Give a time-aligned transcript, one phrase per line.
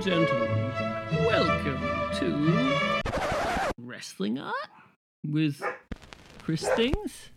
[0.00, 0.72] gentlemen,
[1.26, 1.78] welcome
[2.18, 2.72] to
[3.76, 4.54] Wrestling Art
[5.22, 5.62] with
[6.38, 7.28] Chris Things.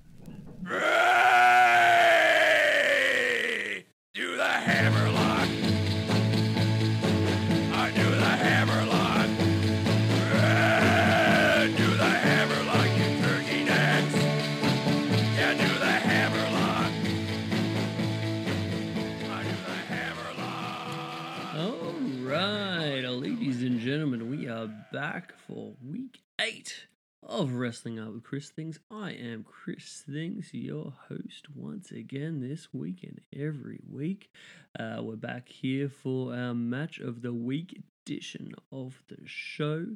[27.34, 28.80] Of Wrestling Art with Chris Things.
[28.92, 34.30] I am Chris Things, your host once again this week and every week.
[34.80, 39.88] Uh, we're back here for our match of the week edition of the show.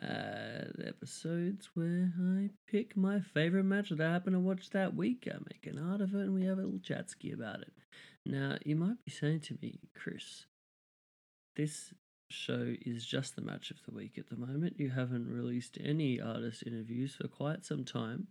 [0.00, 4.94] Uh, the episodes where I pick my favorite match that I happen to watch that
[4.94, 5.26] week.
[5.28, 7.72] I make an art of it and we have a little chat ski about it.
[8.24, 10.46] Now, you might be saying to me, Chris,
[11.56, 11.92] this
[12.28, 14.78] show is just the match of the week at the moment.
[14.78, 18.28] You haven't released any artist interviews for quite some time.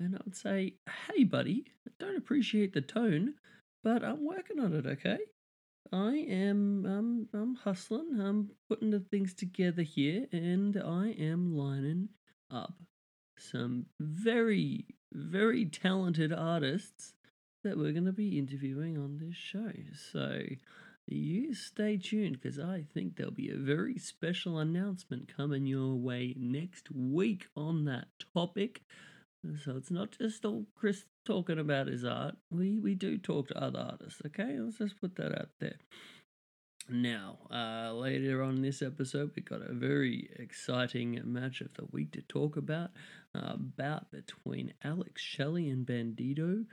[0.00, 0.74] And I would say,
[1.06, 3.34] hey, buddy, I don't appreciate the tone,
[3.82, 5.18] but I'm working on it, okay?
[5.92, 12.10] I am um, I'm hustling, I'm putting the things together here, and I am lining
[12.50, 12.74] up
[13.38, 17.14] some very, very talented artists
[17.64, 19.72] that we're going to be interviewing on this show.
[20.12, 20.42] So
[21.12, 26.34] you stay tuned because I think there'll be a very special announcement coming your way
[26.36, 28.82] next week on that topic.
[29.64, 32.36] So it's not just all Chris talking about his art.
[32.50, 34.58] We we do talk to other artists, okay?
[34.58, 35.76] Let's just put that out there.
[36.90, 42.12] Now, uh, later on this episode, we've got a very exciting match of the week
[42.12, 42.90] to talk about.
[43.34, 46.64] Uh, bout between Alex Shelley and Bandido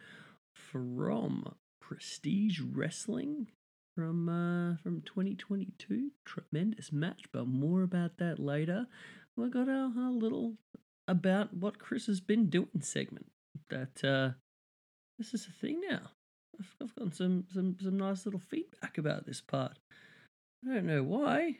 [0.53, 3.47] from Prestige Wrestling
[3.95, 6.11] from uh, from 2022.
[6.25, 8.87] Tremendous match, but more about that later.
[9.35, 10.55] We got our, our little
[11.07, 13.27] about what Chris has been doing segment.
[13.69, 14.31] That uh,
[15.17, 16.11] this is a thing now.
[16.59, 19.77] I've, I've gotten some, some some nice little feedback about this part.
[20.67, 21.57] I don't know why.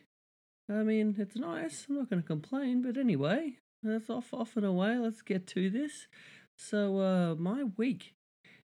[0.70, 1.86] I mean, it's nice.
[1.88, 4.98] I'm not going to complain, but anyway, that's off off and away.
[4.98, 6.08] Let's get to this.
[6.58, 8.16] So, uh, my week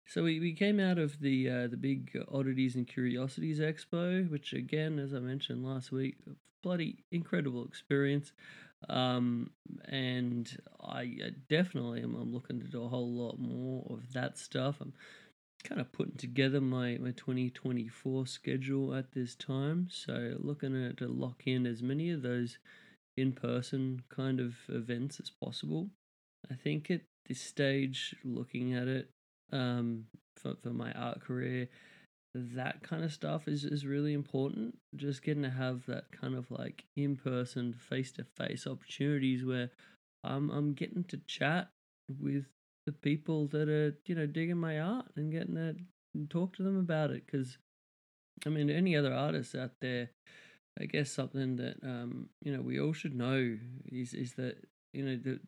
[0.10, 4.54] so we, we came out of the uh, the big oddities and curiosities expo, which
[4.54, 6.32] again, as I mentioned last week, a
[6.64, 8.32] bloody incredible experience.
[8.88, 9.52] Um,
[9.86, 14.38] and I uh, definitely am I'm looking to do a whole lot more of that
[14.40, 14.78] stuff.
[14.82, 14.94] I'm
[15.64, 19.90] kind of putting together my, my 2024 schedule at this time.
[19.92, 22.58] So looking at to lock in as many of those
[23.16, 25.90] in person kind of events as possible.
[26.50, 29.10] I think at this stage, looking at it,
[29.52, 30.06] um,
[30.38, 31.68] for, for my art career,
[32.36, 34.78] that kind of stuff is, is really important.
[34.96, 39.72] Just getting to have that kind of like in person, face to face opportunities where
[40.24, 41.70] I'm I'm getting to chat
[42.22, 42.46] with
[42.86, 45.76] the people that are you know digging my art and getting to
[46.30, 47.24] talk to them about it.
[47.26, 47.58] Because
[48.46, 50.12] I mean, any other artists out there,
[50.80, 53.58] I guess something that um you know we all should know
[53.88, 54.58] is is that
[54.94, 55.40] you know that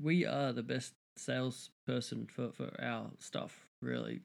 [0.00, 4.20] we are the best salesperson for for our stuff really.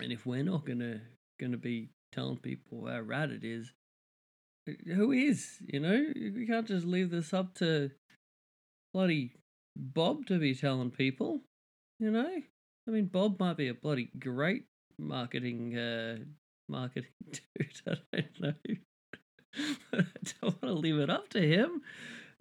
[0.00, 1.00] And if we're not gonna
[1.40, 3.72] gonna be telling people how rad it is
[4.86, 6.12] who is you know?
[6.14, 7.90] We can't just leave this up to
[8.92, 9.32] bloody
[9.76, 11.40] bob to be telling people
[11.98, 12.42] you know?
[12.86, 14.64] I mean bob might be a bloody great
[14.98, 16.18] marketing uh
[16.68, 18.54] marketing dude i don't know.
[19.92, 20.04] I
[20.40, 21.82] don't want to leave it up to him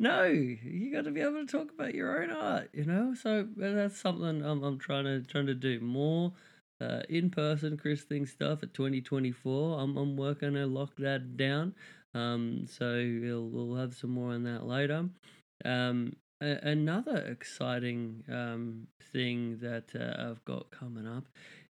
[0.01, 3.13] no, you got to be able to talk about your own art, you know.
[3.13, 6.33] So that's something I'm, I'm trying to trying to do more
[6.81, 9.79] uh, in person Chris Thing stuff at 2024.
[9.79, 11.75] I'm I'm working to lock that down.
[12.15, 15.07] Um, so we'll we'll have some more on that later.
[15.63, 21.25] Um, a- another exciting um thing that uh, I've got coming up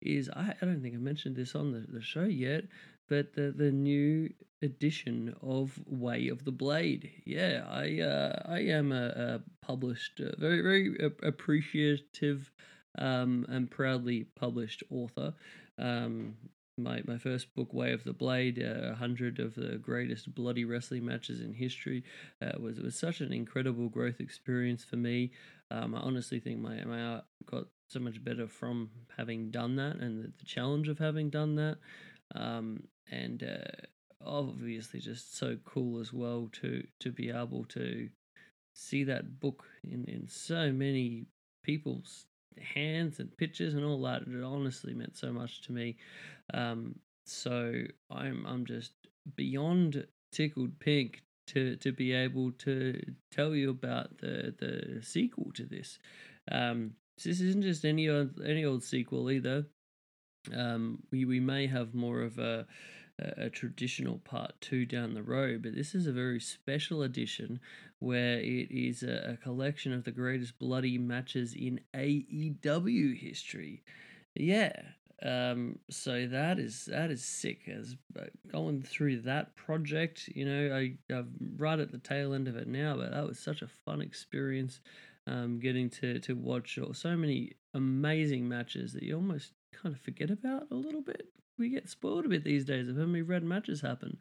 [0.03, 2.65] is I, I don't think I mentioned this on the, the show yet,
[3.09, 4.29] but the the new
[4.63, 7.11] edition of Way of the Blade.
[7.25, 12.51] Yeah, I uh, I am a, a published, uh, very very appreciative,
[12.99, 15.35] um, and proudly published author.
[15.79, 16.37] Um,
[16.77, 20.65] my my first book, Way of the Blade, a uh, hundred of the greatest bloody
[20.65, 22.05] wrestling matches in history,
[22.41, 25.33] uh, was was such an incredible growth experience for me.
[25.71, 29.97] Um, I honestly think my my art got so much better from having done that
[29.97, 31.79] and the, the challenge of having done that.
[32.35, 33.87] Um, and uh,
[34.29, 38.09] obviously just so cool as well to to be able to
[38.75, 41.27] see that book in in so many
[41.65, 42.27] people's
[42.75, 45.97] hands and pictures and all that it honestly meant so much to me
[46.55, 46.95] um
[47.25, 47.73] so
[48.11, 48.93] i'm i'm just
[49.37, 53.01] beyond tickled pink to to be able to
[53.33, 55.99] tell you about the the sequel to this.
[56.51, 59.67] Um, this isn't just any old any old sequel either.
[60.55, 62.67] Um, we we may have more of a
[63.19, 67.61] a traditional part two down the road, but this is a very special edition
[67.99, 73.83] where it is a, a collection of the greatest bloody matches in AEW history.
[74.35, 74.73] Yeah,
[75.23, 77.69] um, so that is that is sick.
[77.69, 82.47] As uh, going through that project, you know, I, I'm right at the tail end
[82.47, 84.81] of it now, but that was such a fun experience.
[85.27, 90.31] Um, getting to to watch so many amazing matches that you almost kind of forget
[90.31, 91.29] about a little bit.
[91.59, 94.19] We get spoiled a bit these days of how many red matches happen.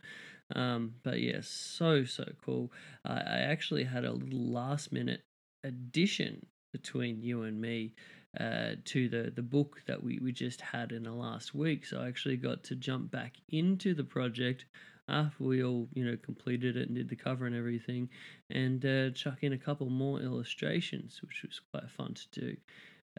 [0.56, 2.72] Um, but yes, yeah, so so cool.
[3.06, 5.22] I, I actually had a little last minute
[5.64, 7.94] addition between you and me
[8.40, 11.86] uh, to the the book that we, we just had in the last week.
[11.86, 14.66] So I actually got to jump back into the project
[15.10, 18.10] after we all you know completed it and did the cover and everything,
[18.50, 22.58] and uh, chuck in a couple more illustrations, which was quite fun to do.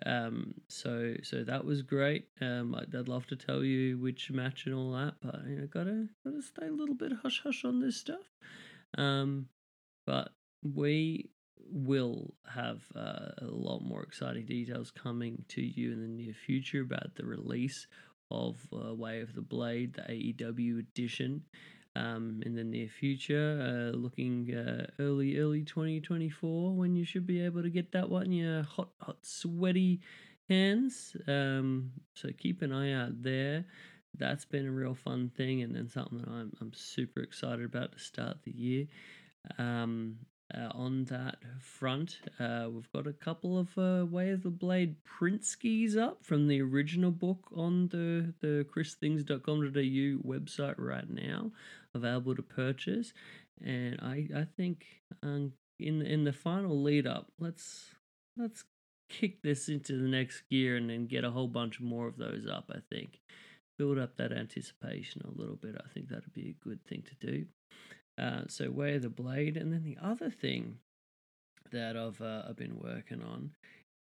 [0.06, 2.28] Um, so so that was great.
[2.40, 5.66] Um, I'd, I'd, love to tell you which match and all that, but you know,
[5.66, 8.32] gotta gotta stay a little bit hush hush on this stuff.
[8.96, 9.48] Um,
[10.06, 10.30] but
[10.62, 11.30] we
[11.70, 16.80] will have uh, a lot more exciting details coming to you in the near future
[16.80, 17.86] about the release
[18.30, 21.42] of uh, Way of the Blade, the AEW edition.
[21.98, 27.44] Um, in the near future, uh, looking uh, early, early 2024, when you should be
[27.44, 30.00] able to get that one in your hot, hot, sweaty
[30.48, 31.16] hands.
[31.26, 33.64] Um, so keep an eye out there.
[34.16, 37.92] That's been a real fun thing, and then something that I'm I'm super excited about
[37.92, 38.86] to start the year.
[39.58, 40.18] Um,
[40.54, 42.20] uh, on that front.
[42.40, 46.48] Uh, we've got a couple of uh, Way of the Blade print skis up from
[46.48, 51.50] the original book on the, the christhings.com.au website right now,
[51.98, 53.12] available to purchase.
[53.64, 54.86] And I, I think
[55.22, 57.94] um, in in the final lead up, let's
[58.36, 58.64] let's
[59.08, 62.46] kick this into the next gear and then get a whole bunch more of those
[62.46, 62.70] up.
[62.70, 63.20] I think
[63.78, 65.76] build up that anticipation a little bit.
[65.78, 67.46] I think that'd be a good thing to do.
[68.20, 70.78] Uh, so of the Blade, and then the other thing
[71.70, 73.52] that I've uh, I've been working on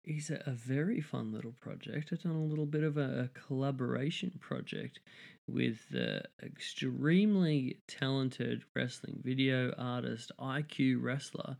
[0.06, 2.09] is a, a, very fun little project.
[2.12, 5.00] I've done a little bit of a, a collaboration project
[5.47, 11.57] with the extremely talented wrestling video artist IQ Wrestler,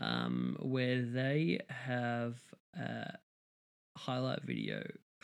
[0.00, 2.36] um, where they have
[2.78, 3.12] a
[3.96, 4.82] highlight video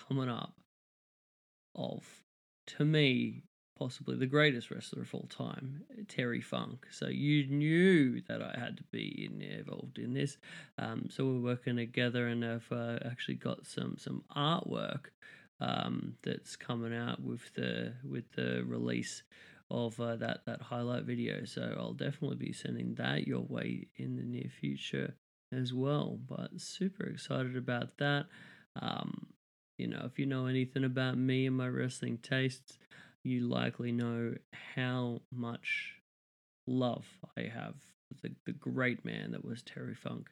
[0.08, 0.54] coming up
[1.74, 2.04] of
[2.66, 3.44] to me
[3.78, 6.86] possibly the greatest wrestler of all time, Terry Funk.
[6.90, 10.36] So you knew that I had to be involved in this.
[10.78, 15.06] Um, so we're working together, and I've uh, actually got some some artwork
[15.60, 19.22] um, that's coming out with the with the release
[19.70, 21.44] of uh, that that highlight video.
[21.44, 25.14] So I'll definitely be sending that your way in the near future
[25.52, 26.18] as well.
[26.28, 28.26] But super excited about that.
[28.80, 29.26] Um,
[29.78, 32.78] you know, if you know anything about me and my wrestling tastes,
[33.24, 34.34] you likely know
[34.74, 35.94] how much
[36.66, 37.06] love
[37.36, 37.74] I have
[38.08, 40.28] for the, the great man that was Terry Funk.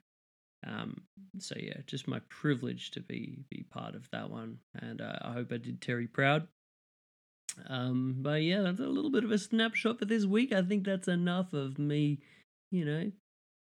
[0.66, 1.02] Um,
[1.38, 5.32] so yeah, just my privilege to be be part of that one, and uh, I
[5.32, 6.48] hope I did Terry proud.
[7.68, 10.52] Um, but yeah, that's a little bit of a snapshot for this week.
[10.52, 12.20] I think that's enough of me,
[12.70, 13.12] you know,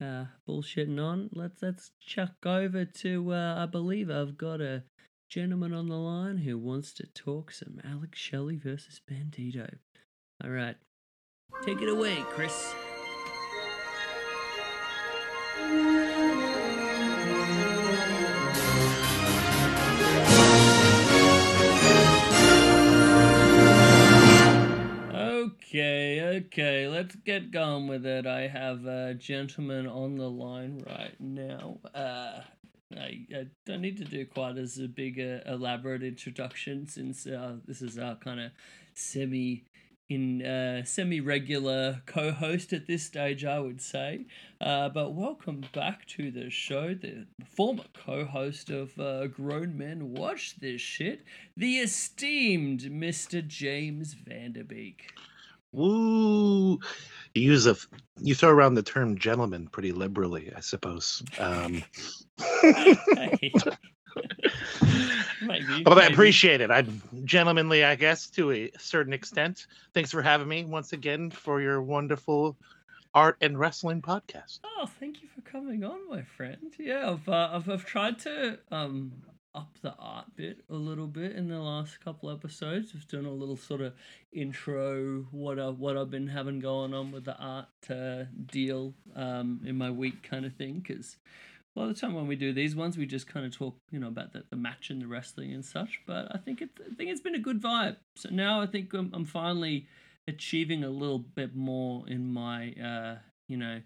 [0.01, 1.29] uh, bullshitting on.
[1.33, 3.33] Let's let's chuck over to.
[3.33, 4.83] Uh, I believe I've got a
[5.29, 9.69] gentleman on the line who wants to talk some Alex Shelley versus Bandido.
[10.43, 10.75] All right,
[11.65, 12.73] take it away, Chris.
[25.75, 28.25] Okay, okay, let's get going with it.
[28.25, 31.79] I have a gentleman on the line right now.
[31.93, 32.39] Uh,
[32.95, 37.57] I, I don't need to do quite as a big uh, elaborate introduction since uh,
[37.67, 38.51] this is our kind of
[38.93, 39.65] semi
[40.07, 44.27] in uh, semi regular co host at this stage, I would say.
[44.61, 50.13] Uh, but welcome back to the show, the former co host of uh, Grown Men
[50.13, 51.25] Watch This Shit,
[51.57, 53.45] the esteemed Mr.
[53.45, 55.01] Jaims Vanderbeek.
[55.75, 56.79] Woo!
[57.33, 57.75] You use a
[58.21, 61.21] you throw around the term gentleman pretty liberally, I suppose.
[61.37, 61.83] Um,
[62.63, 63.53] maybe,
[65.83, 66.71] but I appreciate it.
[66.71, 69.67] I'm gentlemanly, I guess, to a certain extent.
[69.93, 72.55] Thanks for having me once again for your wonderful
[73.13, 74.59] art and wrestling podcast.
[74.63, 76.73] Oh, thank you for coming on, my friend.
[76.79, 79.11] Yeah, I've uh, I've, I've tried to um
[79.55, 82.93] up the art bit a little bit in the last couple episodes.
[82.93, 83.93] We've done a little sort of
[84.33, 89.61] intro what I, what I've been having going on with the art uh, deal um,
[89.65, 90.83] in my week kind of thing.
[90.85, 91.17] Because
[91.75, 93.77] a lot of the time when we do these ones, we just kind of talk,
[93.91, 96.01] you know, about the, the match and the wrestling and such.
[96.05, 97.95] But I think it I think it's been a good vibe.
[98.15, 99.87] So now I think I'm, I'm finally
[100.27, 103.15] achieving a little bit more in my uh,
[103.47, 103.81] you know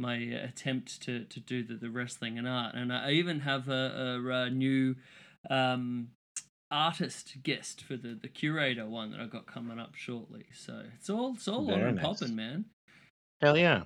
[0.00, 2.74] my attempt to, to do the, the wrestling and art.
[2.74, 4.96] And I even have a, a, a new
[5.48, 6.08] um,
[6.70, 10.46] artist guest for the, the curator one that I got coming up shortly.
[10.54, 12.04] So it's all it's all on nice.
[12.04, 12.66] popping, man.
[13.40, 13.84] Hell yeah.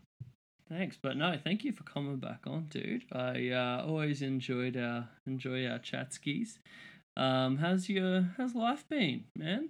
[0.69, 3.05] Thanks, but no, thank you for coming back on, dude.
[3.13, 6.59] I uh, always enjoyed our enjoy our chat skis.
[7.17, 9.69] Um, how's your how's life been, man?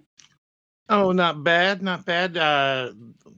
[0.87, 2.37] Oh, not bad, not bad.
[2.37, 2.91] Uh,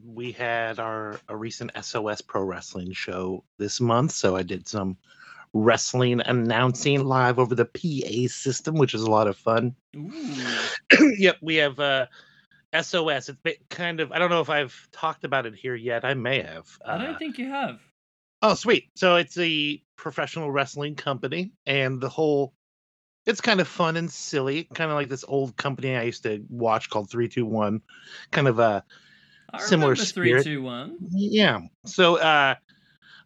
[0.06, 4.98] we had our a recent SOS Pro Wrestling show this month, so I did some
[5.54, 9.75] wrestling announcing live over the PA system, which is a lot of fun.
[11.18, 12.08] yep, we have uh,
[12.80, 13.30] SOS.
[13.30, 16.04] It's kind of I don't know if I've talked about it here yet.
[16.04, 16.68] I may have.
[16.84, 17.80] Uh, I don't think you have.
[18.42, 18.89] Oh, sweet.
[18.96, 22.54] So it's a professional wrestling company, and the whole
[23.27, 26.43] it's kind of fun and silly, kind of like this old company I used to
[26.50, 27.81] watch called Three Two One,
[28.31, 28.84] kind of a
[29.60, 30.98] similar Three Two One.
[31.12, 31.60] Yeah.
[31.86, 32.55] So uh,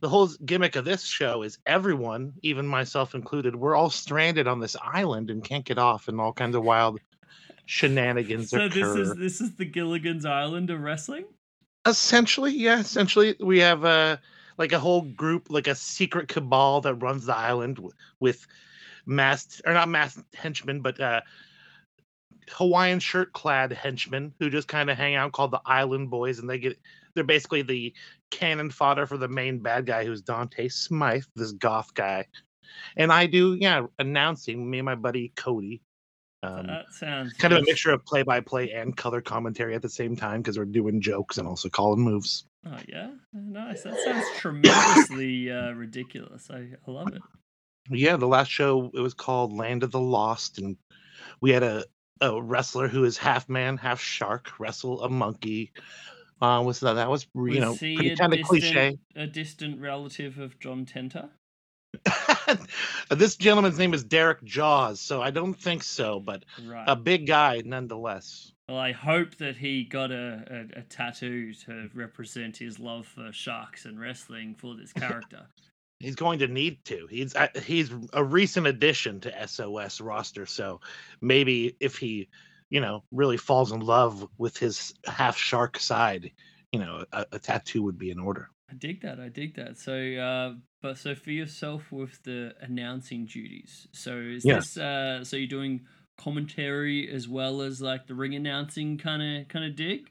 [0.01, 4.59] the whole gimmick of this show is everyone, even myself included, we're all stranded on
[4.59, 6.99] this island and can't get off, and all kinds of wild
[7.67, 8.69] shenanigans so occur.
[8.69, 11.25] this is this is the Gilligan's Island of wrestling.
[11.85, 12.79] Essentially, yeah.
[12.79, 14.19] Essentially, we have a
[14.57, 17.79] like a whole group, like a secret cabal that runs the island
[18.19, 18.47] with
[19.05, 21.21] masked or not masked henchmen, but uh,
[22.49, 26.49] Hawaiian shirt clad henchmen who just kind of hang out called the Island Boys, and
[26.49, 26.79] they get
[27.13, 27.93] they're basically the
[28.29, 32.27] cannon fodder for the main bad guy who's Dante Smythe, this goth guy.
[32.95, 35.81] And I do, yeah, announcing me and my buddy Cody.
[36.43, 37.59] Um, that sounds kind nice.
[37.59, 40.57] of a mixture of play by play and color commentary at the same time because
[40.57, 42.45] we're doing jokes and also calling moves.
[42.65, 43.83] Oh yeah, nice.
[43.83, 46.49] That sounds tremendously uh, ridiculous.
[46.49, 47.21] I, I love it
[47.89, 50.77] yeah, the last show it was called Land of the Lost, and
[51.39, 51.85] we had a
[52.21, 55.71] a wrestler who is half man, half shark wrestle a monkey.
[56.41, 58.97] Uh, was that that was you was know pretty kind of cliche.
[59.15, 61.29] A distant relative of John Tenta.
[63.09, 66.85] this gentleman's name is Derek Jaws, so I don't think so, but right.
[66.87, 68.53] a big guy nonetheless.
[68.69, 73.31] Well, I hope that he got a, a, a tattoo to represent his love for
[73.33, 75.47] sharks and wrestling for this character.
[76.01, 77.07] He's going to need to.
[77.09, 80.81] He's uh, he's a recent addition to SOS roster, so
[81.21, 82.29] maybe if he,
[82.69, 86.31] you know, really falls in love with his half shark side,
[86.71, 88.49] you know, a, a tattoo would be in order.
[88.69, 89.19] I dig that.
[89.19, 89.77] I dig that.
[89.77, 93.87] So, uh, but so for yourself with the announcing duties.
[93.91, 94.73] So is yes.
[94.73, 95.81] this uh, so you're doing
[96.17, 100.09] commentary as well as like the ring announcing kind of kind of dig?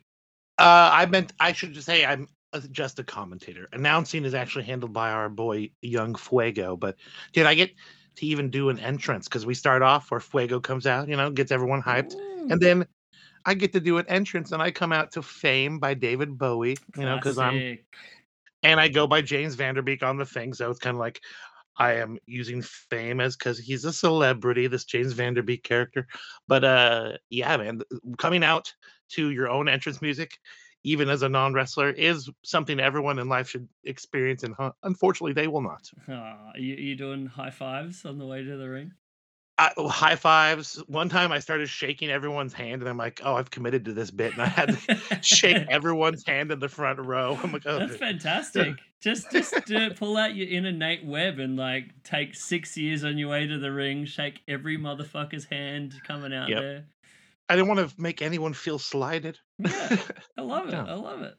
[0.59, 2.29] Uh, I meant I should just say I'm
[2.71, 3.69] just a commentator.
[3.73, 6.77] Announcing is actually handled by our boy Young Fuego.
[6.77, 6.97] But
[7.33, 7.71] did I get
[8.17, 9.29] to even do an entrance?
[9.29, 12.15] Because we start off where Fuego comes out, you know, gets everyone hyped,
[12.51, 12.87] and then
[13.47, 16.77] I get to do an entrance, and I come out to "Fame" by David Bowie,
[16.97, 17.79] you know, because I'm,
[18.63, 21.21] and I go by James Vanderbeek on the thing, so it's kind of like.
[21.77, 26.07] I am using fame as because he's a celebrity, this James Vanderbeek character.
[26.47, 27.81] But uh yeah, man,
[28.19, 28.75] coming out
[29.11, 30.33] to your own entrance music
[30.83, 34.43] even as a non wrestler, is something everyone in life should experience.
[34.43, 35.91] And unfortunately, they will not.
[36.09, 38.93] Uh, you, you doing high fives on the way to the ring?
[39.61, 40.83] I, oh, high fives.
[40.87, 44.11] One time I started shaking everyone's hand, and I'm like, "Oh, I've committed to this
[44.11, 47.39] bit," and I had to shake everyone's hand in the front row.
[47.43, 49.55] I'm like, "Oh, that's fantastic!" just, just
[49.97, 53.59] pull out your inner Nate Webb and like take six years on your way to
[53.59, 56.61] the ring, shake every motherfucker's hand coming out yep.
[56.61, 56.85] there.
[57.51, 59.39] I didn't want to make anyone feel slighted.
[59.71, 59.97] Yeah,
[60.39, 60.75] I love it.
[60.75, 61.35] I love it.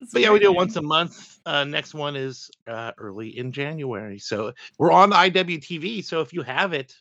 [0.00, 1.38] That's but yeah, we do it once a month.
[1.46, 4.18] Uh, next one is uh, early in January.
[4.18, 6.04] So we're on IWTV.
[6.04, 6.94] So if you have it,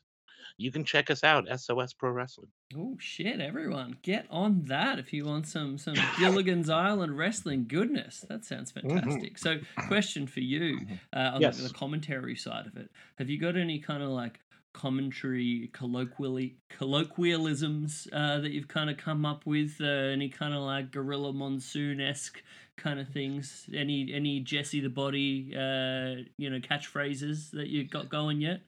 [0.57, 1.47] you can check us out.
[1.59, 2.49] SOS Pro Wrestling.
[2.77, 3.41] Oh shit!
[3.41, 8.23] Everyone, get on that if you want some some Gilligan's Island wrestling goodness.
[8.29, 8.89] That sounds mm-hmm.
[8.89, 9.37] fantastic.
[9.37, 9.61] Mm-hmm.
[9.81, 10.79] So, question for you
[11.13, 11.57] uh, on yes.
[11.57, 14.39] the, the commentary side of it: Have you got any kind of like
[14.73, 20.61] commentary colloquially colloquialisms uh, that you've kind of come up with uh, any kind of
[20.61, 22.41] like gorilla monsoon esque
[22.77, 23.69] kind of things?
[23.73, 28.61] Any any jesse the body uh, you know catchphrases that you got going yet?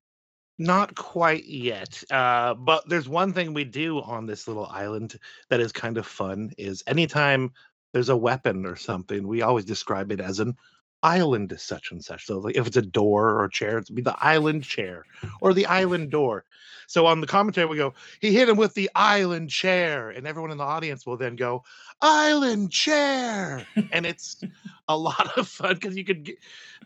[0.60, 5.18] Not quite yet uh, but there's one thing we do on this little island
[5.50, 7.52] that is kind of fun is anytime
[7.92, 10.56] there's a weapon or something we always describe it as an
[11.04, 12.26] island such and such.
[12.26, 15.06] So like if it's a door or a chair, it'd be the island chair
[15.42, 16.46] or the island door.
[16.88, 20.52] So on the commentary, we go, he hit him with the island chair, and everyone
[20.52, 21.64] in the audience will then go,
[22.02, 24.44] island chair, and it's
[24.88, 26.38] a lot of fun because you could get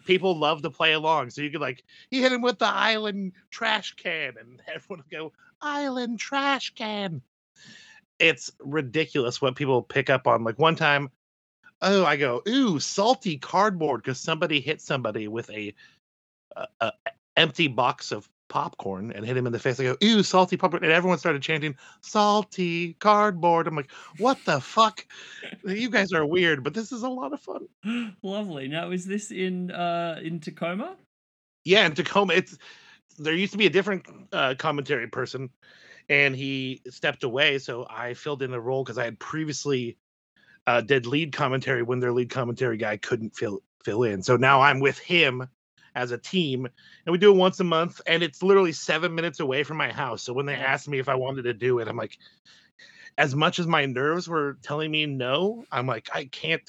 [0.06, 1.30] people love to play along.
[1.30, 5.20] So you could like he hit him with the island trash can, and everyone will
[5.20, 7.22] go island trash can.
[8.20, 10.44] It's ridiculous what people pick up on.
[10.44, 11.12] Like one time,
[11.82, 15.74] oh, I go, ooh, salty cardboard because somebody hit somebody with a,
[16.56, 16.92] a, a
[17.36, 19.80] empty box of popcorn and hit him in the face.
[19.80, 20.84] I go, ew, salty popcorn.
[20.84, 23.68] And everyone started chanting, salty cardboard.
[23.68, 25.06] I'm like, what the fuck?
[25.66, 27.68] you guys are weird, but this is a lot of fun.
[28.24, 28.68] Lovely.
[28.68, 30.96] Now, is this in uh in Tacoma?
[31.66, 32.58] Yeah, in Tacoma, it's
[33.20, 35.50] there used to be a different uh, commentary person,
[36.08, 37.58] and he stepped away.
[37.58, 39.98] So I filled in a role because I had previously
[40.68, 44.22] uh, did lead commentary when their lead commentary guy couldn't fill fill in.
[44.22, 45.48] So now I'm with him
[45.96, 49.40] as a team, and we do it once a month, and it's literally seven minutes
[49.40, 50.22] away from my house.
[50.22, 52.18] So when they asked me if I wanted to do it, I'm like,
[53.18, 56.62] as much as my nerves were telling me no, I'm like, I can't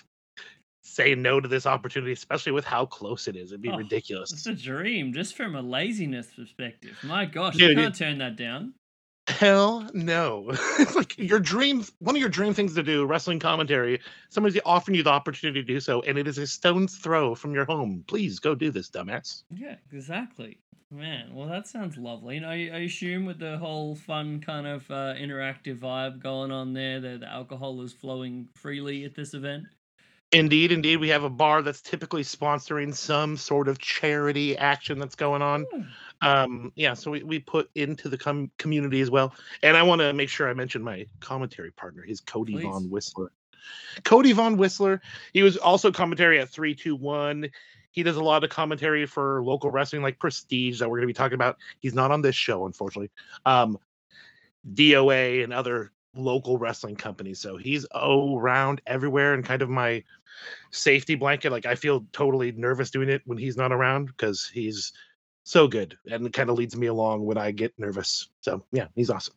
[0.81, 3.51] say no to this opportunity, especially with how close it is.
[3.53, 4.33] It'd be Oh, ridiculous.
[4.33, 6.97] It's a dream, just from a laziness perspective.
[7.03, 8.73] My gosh, Dude, you can't turn that down.
[9.29, 10.47] Hell no.
[10.79, 14.97] it's like your dream, one of your dream things to do, wrestling commentary, somebody's offering
[14.97, 18.03] you the opportunity to do so, and it is a stone's throw from your home.
[18.07, 19.43] Please go do this, dumbass.
[19.51, 20.59] Yeah, exactly.
[20.91, 22.39] Man, well, that sounds lovely.
[22.39, 26.73] And I, I assume with the whole fun kind of uh, interactive vibe going on
[26.73, 29.65] there, that the alcohol is flowing freely at this event.
[30.33, 30.97] Indeed, indeed.
[30.99, 35.67] We have a bar that's typically sponsoring some sort of charity action that's going on.
[35.75, 35.85] Ooh,
[36.21, 39.35] Um, yeah, so we, we put into the com- community as well.
[39.63, 42.03] And I want to make sure I mention my commentary partner.
[42.03, 42.65] He's Cody Please.
[42.65, 43.33] Von Whistler.
[44.05, 45.01] Cody Von Whistler.
[45.33, 47.51] He was also commentary at 321.
[47.91, 51.13] He does a lot of commentary for local wrestling like Prestige that we're going to
[51.13, 51.57] be talking about.
[51.81, 53.11] He's not on this show, unfortunately.
[53.47, 53.79] Um,
[54.75, 57.41] DOA and other local wrestling companies.
[57.41, 60.03] So he's around everywhere and kind of my
[60.71, 61.51] safety blanket.
[61.51, 64.93] Like I feel totally nervous doing it when he's not around because he's
[65.49, 68.29] so good and it kind of leads me along when I get nervous.
[68.43, 69.35] So yeah, he's awesome.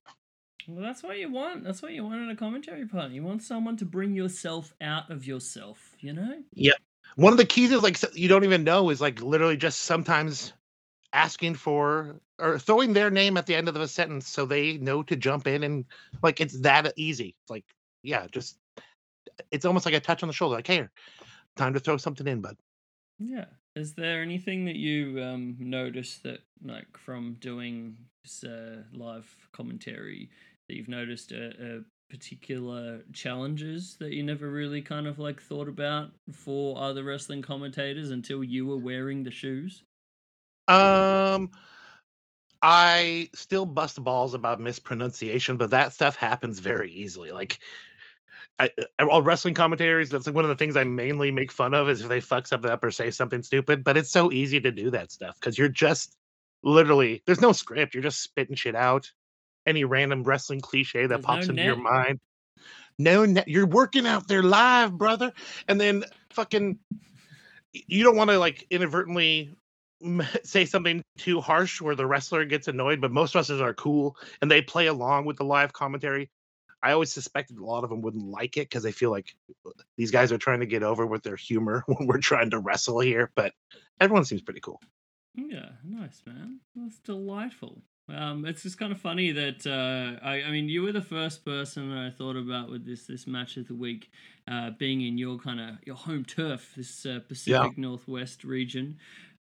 [0.67, 1.63] Well, that's what you want.
[1.63, 3.15] That's what you want in a commentary partner.
[3.15, 6.43] You want someone to bring yourself out of yourself, you know?
[6.53, 6.73] Yeah.
[7.15, 10.51] One of the keys is like you don't even know is like literally just sometimes
[11.13, 15.03] asking for or throwing their name at the end of a sentence so they know
[15.03, 15.85] to jump in and
[16.21, 17.35] like it's that easy.
[17.41, 17.65] It's like
[18.03, 18.57] yeah, just
[19.49, 20.55] it's almost like a touch on the shoulder.
[20.55, 20.87] Like hey,
[21.55, 22.57] time to throw something in, bud.
[23.17, 23.45] Yeah.
[23.75, 30.29] Is there anything that you um, noticed that, like, from doing this uh, live commentary,
[30.67, 31.79] that you've noticed a, a
[32.09, 38.11] particular challenges that you never really kind of like thought about for other wrestling commentators
[38.11, 39.83] until you were wearing the shoes?
[40.67, 41.51] Um,
[42.61, 47.31] I still bust balls about mispronunciation, but that stuff happens very easily.
[47.31, 47.59] Like,
[48.61, 48.69] I,
[49.03, 50.09] all wrestling commentaries.
[50.09, 52.45] That's like one of the things I mainly make fun of is if they fuck
[52.45, 53.83] something up or say something stupid.
[53.83, 56.15] But it's so easy to do that stuff because you're just
[56.63, 57.95] literally there's no script.
[57.95, 59.11] You're just spitting shit out.
[59.65, 62.19] Any random wrestling cliche that There's no pops into your mind.
[62.97, 63.47] No, net.
[63.47, 65.31] you're working out there live, brother.
[65.67, 66.77] And then fucking,
[67.73, 69.55] you don't want to like inadvertently
[70.43, 74.51] say something too harsh where the wrestler gets annoyed, but most wrestlers are cool and
[74.51, 76.29] they play along with the live commentary.
[76.83, 79.35] I always suspected a lot of them wouldn't like it because they feel like
[79.97, 82.99] these guys are trying to get over with their humor when we're trying to wrestle
[82.99, 83.31] here.
[83.35, 83.53] But
[83.99, 84.81] everyone seems pretty cool.
[85.35, 86.59] Yeah, nice man.
[86.75, 87.81] That's delightful.
[88.09, 91.45] Um, it's just kind of funny that uh, I, I mean, you were the first
[91.45, 94.09] person that I thought about with this this match of the week,
[94.49, 98.97] uh, being in your kind of your home turf, this uh, Pacific Northwest region.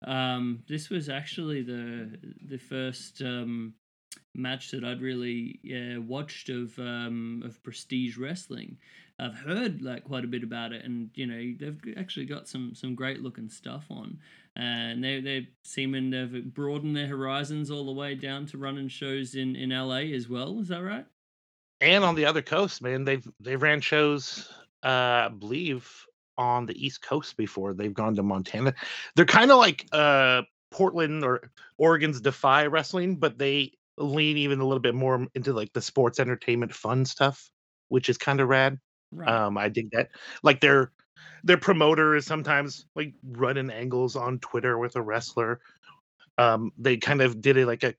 [0.07, 3.75] Um, this was actually the the first um,
[4.35, 5.61] match that I'd really
[6.07, 8.79] watched of um, of Prestige Wrestling.
[9.19, 12.75] I've heard like quite a bit about it, and you know they've actually got some
[12.75, 14.19] some great looking stuff on,
[14.57, 19.35] and they they're seeming they've broadened their horizons all the way down to running shows
[19.35, 20.61] in in LA as well.
[20.61, 21.05] Is that right?
[21.81, 24.51] And on the other coast, man, they've they ran shows,
[24.83, 26.07] uh, I believe,
[26.39, 28.75] on the East Coast before they've gone to Montana.
[29.17, 34.67] They're kind of like uh, Portland or Oregon's Defy Wrestling, but they lean even a
[34.67, 37.51] little bit more into like the sports entertainment fun stuff,
[37.89, 38.79] which is kind of rad.
[39.13, 39.29] Right.
[39.29, 40.11] Um, I dig that.
[40.43, 40.93] Like their
[41.45, 45.61] their promoter is sometimes like running angles on Twitter with a wrestler.
[46.39, 47.95] Um, they kind of did it like a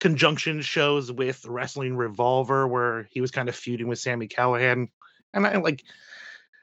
[0.00, 4.88] conjunction shows with Wrestling Revolver, where he was kind of feuding with Sami Callihan,
[5.34, 5.82] and I like.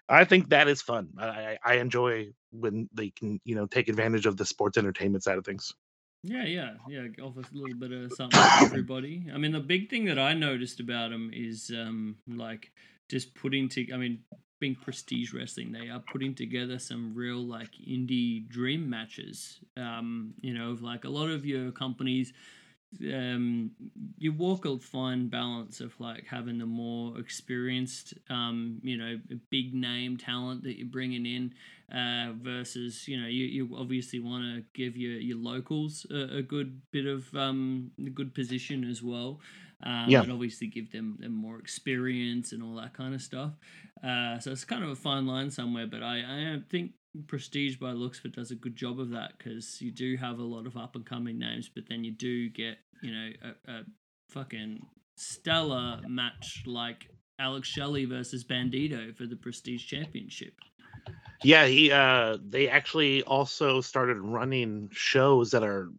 [0.10, 1.10] I think that is fun.
[1.20, 5.24] I, I I enjoy when they can, you know, take advantage of the sports entertainment
[5.24, 5.74] side of things.
[6.24, 7.08] Yeah, yeah, yeah.
[7.24, 9.26] Offers a little bit of something for everybody.
[9.34, 12.72] I mean, the big thing that I noticed about them is um, like
[13.10, 13.92] just putting to.
[13.94, 14.20] I mean,
[14.60, 19.60] being prestige wrestling, they are putting together some real like indie dream matches.
[19.78, 22.34] Um, you know, like a lot of your companies
[23.14, 23.72] um
[24.18, 29.20] you walk a fine balance of like having the more experienced um you know
[29.52, 31.54] big name talent that you're bringing in
[31.96, 36.42] uh versus you know you, you obviously want to give your your locals a, a
[36.42, 39.40] good bit of um a good position as well
[39.82, 40.24] um, Yeah.
[40.24, 43.52] and obviously give them, them more experience and all that kind of stuff
[44.04, 46.92] uh so it's kind of a fine line somewhere but i i think
[47.28, 50.44] Prestige by looks it does a good job of that because you do have a
[50.44, 53.84] lot of up and coming names, but then you do get you know a, a
[54.30, 54.86] fucking
[55.18, 60.54] stellar match like Alex Shelley versus Bandido for the Prestige Championship.
[61.44, 65.90] Yeah, he uh they actually also started running shows that are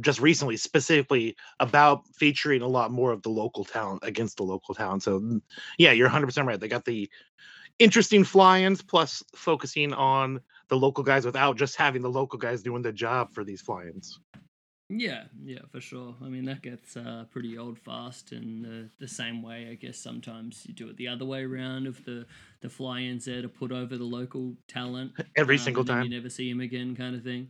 [0.00, 4.74] just recently specifically about featuring a lot more of the local talent against the local
[4.74, 5.02] talent.
[5.02, 5.40] So mm,
[5.78, 6.58] yeah, you're 100% right.
[6.58, 7.08] They got the
[7.78, 12.82] interesting fly-ins plus focusing on the local guys without just having the local guys doing
[12.82, 14.18] the job for these fly-ins.
[14.88, 16.14] Yeah, yeah, for sure.
[16.22, 19.98] I mean that gets uh, pretty old fast, and the the same way I guess
[19.98, 22.24] sometimes you do it the other way around of the
[22.60, 26.04] the fly-ins there to put over the local talent Every um, single time.
[26.04, 27.48] you never see him again, kind of thing.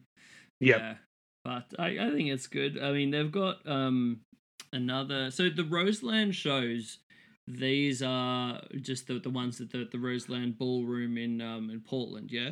[0.60, 0.78] Yep.
[0.78, 0.94] Yeah,
[1.44, 2.82] but I, I think it's good.
[2.82, 4.20] I mean, they've got um
[4.72, 5.30] another.
[5.30, 6.98] So the Roseland shows.
[7.48, 12.30] These are just the, the ones that the, the Roseland Ballroom in um in Portland.
[12.32, 12.50] Yeah.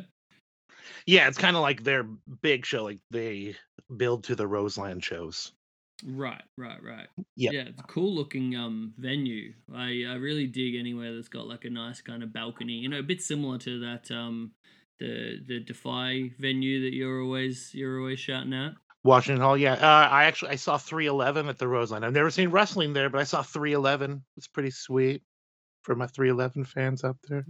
[1.05, 2.03] Yeah, it's kind of like their
[2.41, 3.55] big show like they
[3.97, 5.51] build to the Roseland shows.
[6.05, 7.07] Right, right, right.
[7.37, 7.53] Yep.
[7.53, 9.53] Yeah, it's a cool looking um venue.
[9.73, 12.73] I I really dig anywhere that's got like a nice kind of balcony.
[12.73, 14.51] You know, a bit similar to that um
[14.99, 18.73] the the Defy venue that you're always you're always shouting at.
[19.05, 19.73] Washington Hall, yeah.
[19.73, 22.03] Uh, I actually I saw 311 at the Roseland.
[22.03, 24.23] I've never seen wrestling there, but I saw 311.
[24.35, 25.21] It's pretty sweet
[25.83, 27.45] for my 311 fans out there.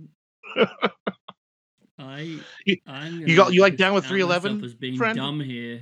[1.97, 5.15] I You- I'm you got- you like down with count myself 311, as being friend?
[5.17, 5.81] dumb here.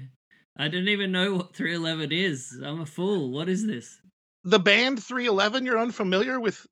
[0.55, 2.61] I didn't even know what 311 is.
[2.63, 3.31] I'm a fool.
[3.31, 3.99] What is this?
[4.43, 6.67] The band 311, you're unfamiliar with?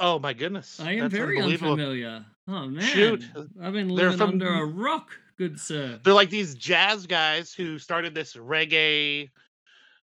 [0.00, 0.80] Oh my goodness.
[0.80, 2.24] I am that's very unfamiliar.
[2.46, 3.24] Oh man, Shoot.
[3.60, 6.00] I've been living from- under a rock, good sir.
[6.02, 9.30] They're like these jazz guys who started this reggae,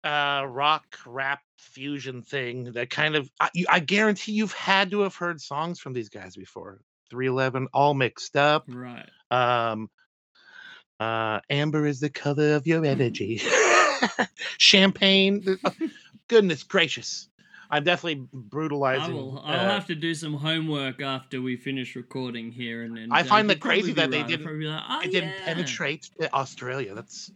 [0.05, 5.15] uh, rock, rap fusion thing that kind of, I, I guarantee you've had to have
[5.15, 6.81] heard songs from these guys before.
[7.11, 8.65] 311, all mixed up.
[8.69, 9.09] Right.
[9.31, 9.89] Um,
[11.01, 13.41] uh, amber is the color of your energy.
[14.59, 15.59] Champagne.
[15.65, 15.71] uh,
[16.29, 17.29] Goodness gracious.
[17.71, 19.13] I'm definitely brutalizing.
[19.13, 19.43] I will.
[19.45, 23.21] I'll uh, have to do some homework after we finish recording here, and then I
[23.21, 24.25] uh, find that crazy that they right.
[24.25, 26.95] I'd didn't- like, oh, it didn't penetrate Australia.
[26.95, 27.31] That's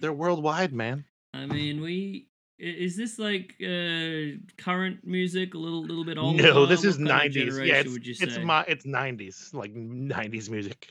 [0.00, 1.04] they're worldwide, man.
[1.32, 2.26] I mean, we
[2.58, 6.42] is this like uh current music, a little little bit older?
[6.42, 7.66] no, this is 90s.
[7.66, 10.88] Yeah, it's, would you it's my it's 90s, like 90s music.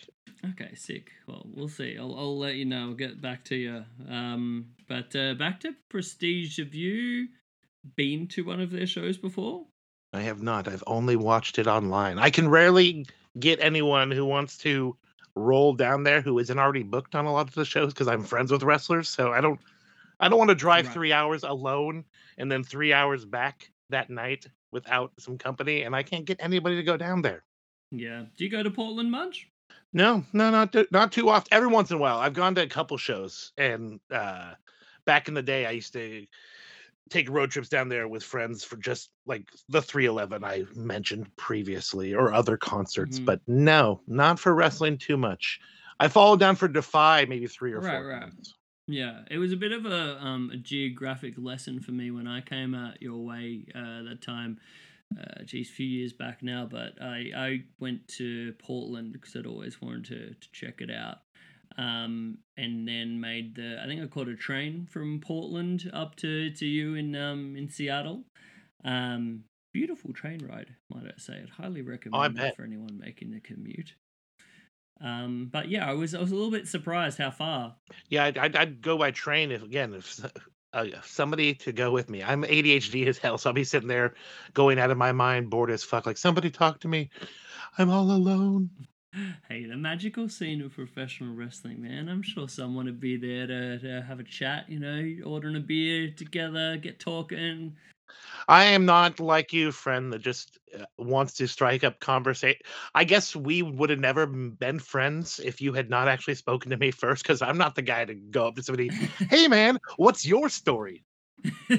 [0.52, 1.12] Okay, sick.
[1.28, 1.98] Well, we'll see.
[2.00, 2.88] I'll, I'll let you know.
[2.90, 3.84] I'll get back to you.
[4.10, 6.60] Um, but uh, back to Prestige.
[6.60, 7.28] Have you
[7.96, 9.68] been to one of their shows before?
[10.14, 10.68] I have not.
[10.68, 12.18] I've only watched it online.
[12.20, 13.06] I can rarely
[13.40, 14.98] get anyone who wants to
[15.36, 18.24] roll down there who isn't already booked on a lot of the shows because I'm
[18.24, 19.08] friends with wrestlers.
[19.08, 19.60] So I don't
[20.20, 20.94] I don't want to drive Right.
[20.94, 22.06] three hours alone
[22.38, 26.76] and then three hours back that night without some company, and I can't get anybody
[26.78, 27.44] to go down there.
[27.92, 28.26] Yeah.
[28.36, 29.50] Do you go to Portland much?
[29.94, 31.48] No, no, not too, not too often.
[31.52, 34.54] Every once in a while, I've gone to a couple shows, and uh,
[35.06, 36.26] back in the day, I used to
[37.10, 42.14] take road trips down there with friends for just like the 311 I mentioned previously,
[42.14, 43.20] or other concerts.
[43.20, 43.26] Mhm.
[43.26, 45.60] But no, not for wrestling too much.
[46.00, 48.32] I followed down for Defy maybe three or Right, four right.
[48.38, 48.56] times.
[48.88, 52.42] Yeah, it was a bit of a um a geographic lesson for me when I
[52.42, 54.60] came out your way uh, that time.
[55.18, 59.46] Uh, geez, a few years back now, but I I went to Portland because I'd
[59.48, 61.20] always wanted to to check it out.
[61.80, 66.52] Um, and then made the I think I caught a train from Portland up to
[66.52, 68.24] to you in um in Seattle.
[68.84, 71.40] Um, beautiful train ride, might I say.
[71.42, 73.94] I'd highly recommend that for anyone making the commute.
[75.00, 77.76] Um, but yeah, I was I was a little bit surprised how far
[78.10, 80.20] Yeah, I'd, I'd, I'd go by train if again if,
[80.74, 82.22] uh, if somebody to go with me.
[82.22, 84.16] I'm ADHD as hell, so I'll be sitting there
[84.54, 86.06] going out of my mind, bored as fuck.
[86.06, 87.10] Like somebody talk to me.
[87.78, 88.70] I'm all alone.
[89.48, 92.10] Hey, the magical scene of professional wrestling, man.
[92.10, 95.60] I'm sure someone would be there to, to have a chat, you know, ordering a
[95.60, 97.76] beer together, get talking,
[98.48, 102.62] I am not like you, friend, that just uh, wants to strike up conversation.
[102.96, 106.78] I guess we would have never been friends if you had not actually spoken to
[106.78, 108.90] me first, because I'm not the guy to go up to somebody,
[109.30, 111.04] hey man, what's your story?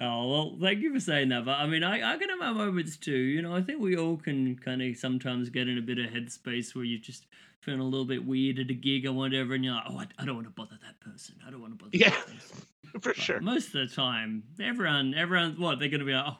[0.00, 1.44] oh well, thank you for saying that.
[1.44, 3.16] But I mean, I, I can have my moments too.
[3.16, 6.06] You know, I think we all can kind of sometimes get in a bit of
[6.10, 7.26] headspace where you just
[7.60, 10.06] feeling a little bit weird at a gig or whatever, and you're like, oh, I,
[10.18, 11.36] I don't want to bother that person.
[11.46, 11.96] I don't want to bother.
[11.96, 12.10] Yeah.
[12.10, 12.66] that person.
[13.00, 13.40] For But sure.
[13.40, 16.36] Most of the time, everyone, everyone, what they're going to be like, oh,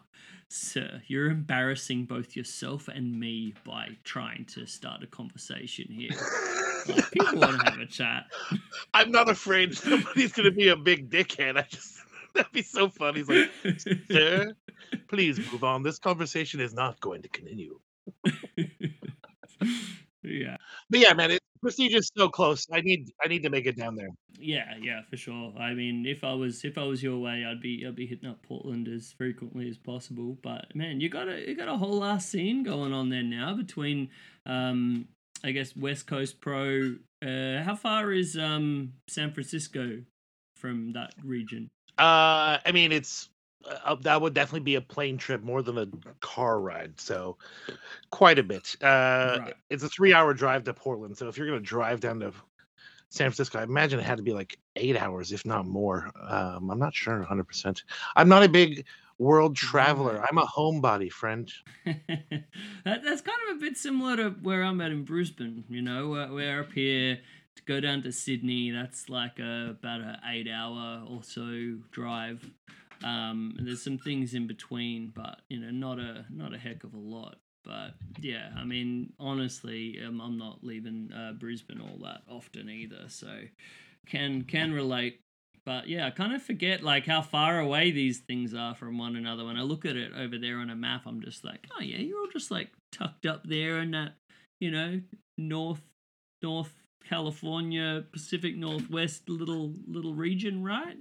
[0.48, 6.10] sir, you're embarrassing both yourself and me by trying to start a conversation here.
[6.86, 8.24] Like, people want to have a chat.
[8.94, 11.58] I'm not afraid somebody's gonna be a big dickhead.
[11.58, 11.98] I just
[12.34, 13.18] that'd be so funny.
[13.18, 13.50] He's like,
[14.10, 14.54] sir,
[15.08, 15.82] please move on.
[15.82, 17.78] This conversation is not going to continue.
[20.22, 20.56] yeah.
[20.88, 22.66] But yeah, man, it, Prestige is so close.
[22.72, 24.08] I need I need to make it down there.
[24.38, 25.52] Yeah, yeah, for sure.
[25.58, 28.28] I mean, if I was if I was your way, I'd be I'd be hitting
[28.28, 30.38] up Portland as frequently as possible.
[30.42, 33.54] But man, you got a you got a whole last scene going on there now
[33.54, 34.10] between,
[34.46, 35.08] um,
[35.42, 36.96] I guess West Coast Pro.
[37.24, 40.02] Uh, how far is um San Francisco
[40.56, 41.68] from that region?
[41.98, 43.28] Uh, I mean, it's
[43.66, 45.86] uh, that would definitely be a plane trip more than a
[46.20, 47.00] car ride.
[47.00, 47.38] So,
[48.10, 48.76] quite a bit.
[48.82, 49.54] Uh, Right.
[49.70, 51.16] it's a three-hour drive to Portland.
[51.18, 52.32] So if you're gonna drive down to
[53.10, 56.10] San Francisco, I imagine it had to be like eight hours, if not more.
[56.20, 57.44] Um, I'm not sure 100.
[57.44, 57.84] percent
[58.16, 58.86] I'm not a big
[59.18, 60.24] world traveler.
[60.30, 61.50] I'm a homebody, friend.
[61.86, 62.44] that,
[62.84, 65.64] that's kind of a bit similar to where I'm at in Brisbane.
[65.68, 67.18] You know, we're, we're up here
[67.56, 68.70] to go down to Sydney.
[68.70, 72.48] That's like a, about an eight hour or so drive.
[73.04, 76.84] Um, and there's some things in between, but you know, not a not a heck
[76.84, 77.36] of a lot.
[77.64, 83.04] But yeah, I mean, honestly, um, I'm not leaving uh, Brisbane all that often either,
[83.08, 83.28] so
[84.06, 85.20] can can relate.
[85.64, 89.16] But yeah, I kind of forget like how far away these things are from one
[89.16, 89.44] another.
[89.44, 91.98] When I look at it over there on a map, I'm just like, oh yeah,
[91.98, 94.14] you're all just like tucked up there in that,
[94.60, 95.02] you know,
[95.36, 95.82] north
[96.42, 96.72] North
[97.06, 100.96] California, Pacific Northwest little little region, right?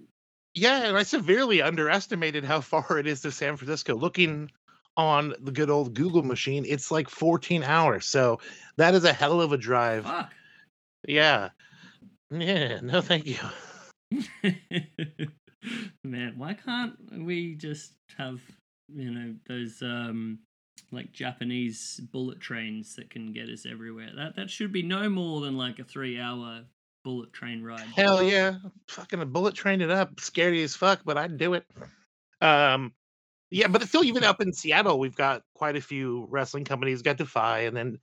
[0.57, 3.95] Yeah, and I severely underestimated how far it is to San Francisco.
[3.95, 4.51] Looking
[4.95, 8.07] on the good old Google machine, it's like 14 hours.
[8.07, 8.39] So
[8.77, 10.05] that is a hell of a drive.
[10.05, 10.33] Fuck.
[11.07, 11.49] Yeah.
[12.31, 13.37] Yeah, no thank you.
[16.03, 18.41] Man, why can't we just have
[18.93, 20.39] you know those um
[20.91, 24.09] like Japanese bullet trains that can get us everywhere?
[24.15, 26.63] That that should be no more than like a three hour
[27.07, 27.87] bullet train ride.
[27.95, 28.55] Hell yeah.
[28.89, 30.19] Fucking a bullet train it up.
[30.19, 31.65] Scary as fuck, but I'd do it.
[32.41, 32.93] Um
[33.49, 37.01] yeah, but still even up in Seattle, we've got quite a few wrestling companies.
[37.01, 37.99] Got Defy and then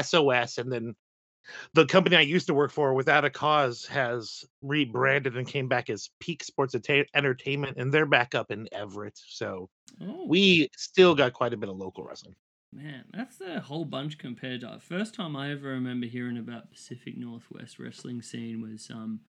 [0.00, 0.94] SOS and then
[1.72, 5.90] the company I used to work for, Without a Cause, has rebranded and came back
[5.90, 9.20] as Peak Sports Entertainment, and they're back up in Everett.
[9.26, 9.68] So
[10.00, 12.36] Oh, we still got quite a bit of local wrestling.
[12.74, 17.16] Man, that's a whole bunch compared to first time I ever remember hearing about Pacific
[17.16, 19.20] Northwest wrestling scene was um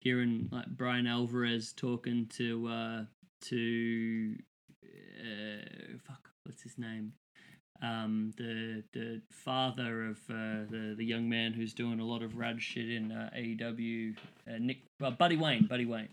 [0.00, 3.04] hearing like Bryan Alvarez talking to uh
[3.46, 4.36] to
[5.20, 7.12] uh fuck what's his name
[7.82, 12.36] um the the father of uh, the the young man who's doing a lot of
[12.36, 14.16] rad shit in uh, AEW
[14.48, 16.08] uh, Nick uh, Buddy Wayne Buddy Wayne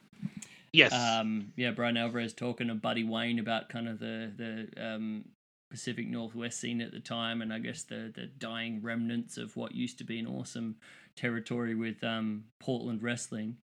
[0.71, 0.93] Yes.
[0.93, 5.25] um, yeah, Bryan Alvarez talking to Buddy Wayne about kind of the the um,
[5.69, 9.75] Pacific Northwest scene at the time, and I guess the the dying remnants of what
[9.75, 10.75] used to be an awesome
[11.15, 13.58] territory with um, Portland wrestling,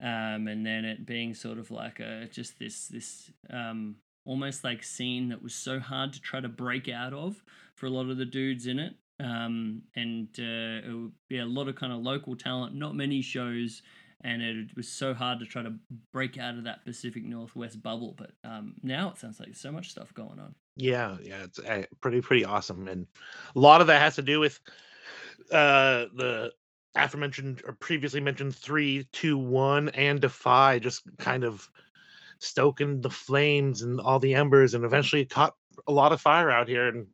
[0.00, 4.82] um, and then it being sort of like a just this this um, almost like
[4.82, 7.42] scene that was so hard to try to break out of
[7.74, 8.94] for a lot of the dudes in it.
[9.18, 13.20] Um, and uh, it would be a lot of kind of local talent, not many
[13.20, 13.82] shows,
[14.22, 15.74] and it was so hard to try to
[16.12, 18.14] break out of that Pacific Northwest bubble.
[18.16, 20.54] But um, now it sounds like so much stuff going on.
[20.76, 23.06] Yeah, yeah, it's uh, pretty pretty awesome, and
[23.54, 24.58] a lot of that has to do with
[25.50, 26.52] uh the
[26.94, 31.68] aforementioned or previously mentioned three, two, one, and Defy just kind of
[32.38, 35.54] stoking the flames and all the embers, and eventually caught
[35.86, 37.06] a lot of fire out here, and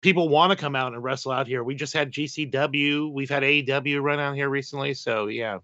[0.00, 1.64] people want to come out and wrestle out here.
[1.64, 5.58] We just had GCW, we've had AEW run out here recently, so yeah,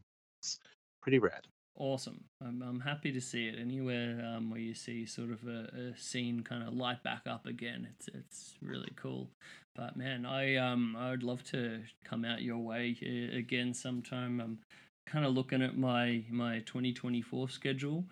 [1.02, 1.46] pretty rad.
[1.76, 2.24] Awesome.
[2.40, 5.98] I'm, I'm happy to see it anywhere um, where you see sort of a, a
[5.98, 7.88] scene kind of light back up again.
[7.90, 9.30] It's it's really cool.
[9.74, 14.40] But man, I um I would love to come out your way uh, again sometime.
[14.40, 14.58] I'm
[15.06, 18.04] kind of looking at my my 2024 schedule.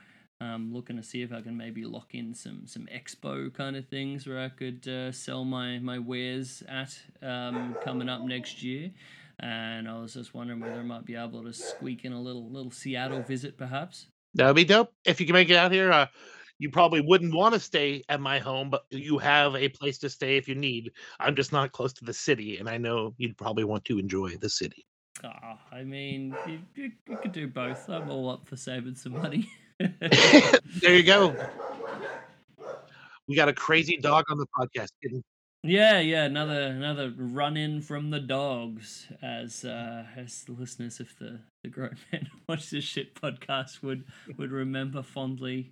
[0.43, 3.87] Um, looking to see if I can maybe lock in some some expo kind of
[3.89, 8.91] things where I could uh, sell my my wares at um, coming up next year.
[9.41, 12.51] And I was just wondering whether I might be able to squeak in a little
[12.51, 14.07] little Seattle visit, perhaps.
[14.35, 15.91] That would be dope if you can make it out here.
[15.91, 16.07] Uh,
[16.59, 20.11] you probably wouldn't want to stay at my home, but you have a place to
[20.11, 20.93] stay if you need.
[21.19, 24.37] I'm just not close to the city, and I know you'd probably want to enjoy
[24.37, 24.87] the city.
[25.25, 27.89] Ah, I mean, you, you, you could do both.
[27.89, 29.49] I'm all up for saving some money.
[29.79, 31.35] there you go.
[33.29, 34.89] We got a crazy dog on the podcast.
[35.63, 41.19] Yeah, yeah, another another run in from the dogs, as uh, as the listeners if
[41.19, 44.05] the the grown men watch this shit podcast would
[44.39, 45.71] would remember fondly.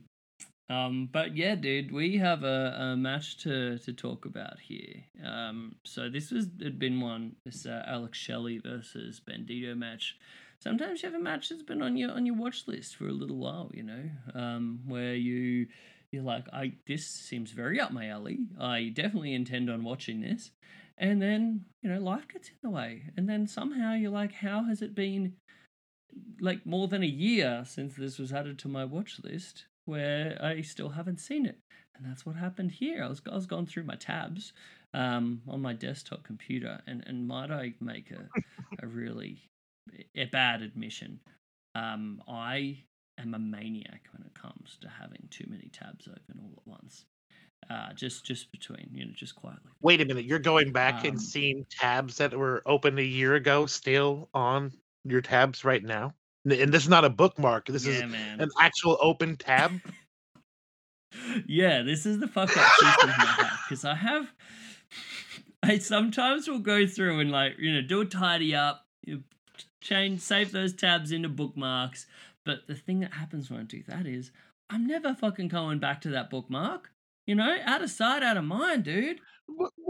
[0.69, 5.05] Um, but yeah, dude, we have a, a match to to talk about here.
[5.25, 10.19] Um, so this was had been one this uh, Alex Shelley versus Bandido match.
[10.61, 13.13] Sometimes you have a match that's been on your on your watch list for a
[13.13, 15.69] little while, you know, um, where you
[16.13, 18.39] you're like, I this seems very up my alley.
[18.59, 20.51] I definitely intend on watching this.
[20.97, 23.05] And then, you know, life gets in the way.
[23.17, 25.35] And then somehow you're like, how has it been
[26.41, 30.63] like more than a year since this was added to my watch list where I
[30.63, 31.59] still haven't seen it?
[31.97, 33.05] And that's what happened here.
[33.05, 34.53] I was I was going through my tabs
[34.95, 38.29] um, on my desktop computer and, and might I make a,
[38.83, 39.43] a really
[40.15, 41.21] a bad admission.
[41.75, 42.85] Um, I
[43.19, 47.05] am a maniac when it comes to having too many tabs open all at once.
[47.69, 49.71] Uh, just just between you know, just quietly.
[49.83, 53.35] Wait a minute, you're going back Um, and seeing tabs that were open a year
[53.35, 54.73] ago still on
[55.05, 56.15] your tabs right now?
[56.45, 57.67] And this is not a bookmark.
[57.67, 58.41] This yeah, is man.
[58.41, 59.73] an actual open tab.
[61.47, 64.33] yeah, this is the fuck up system I have because I have.
[65.63, 69.25] I sometimes will go through and like you know do a tidy up, you
[69.81, 72.07] change, save those tabs into bookmarks.
[72.49, 74.31] But the thing that happens when I do that is
[74.71, 76.89] I'm never fucking going back to that bookmark.
[77.27, 79.19] You know, out of sight, out of mind, dude.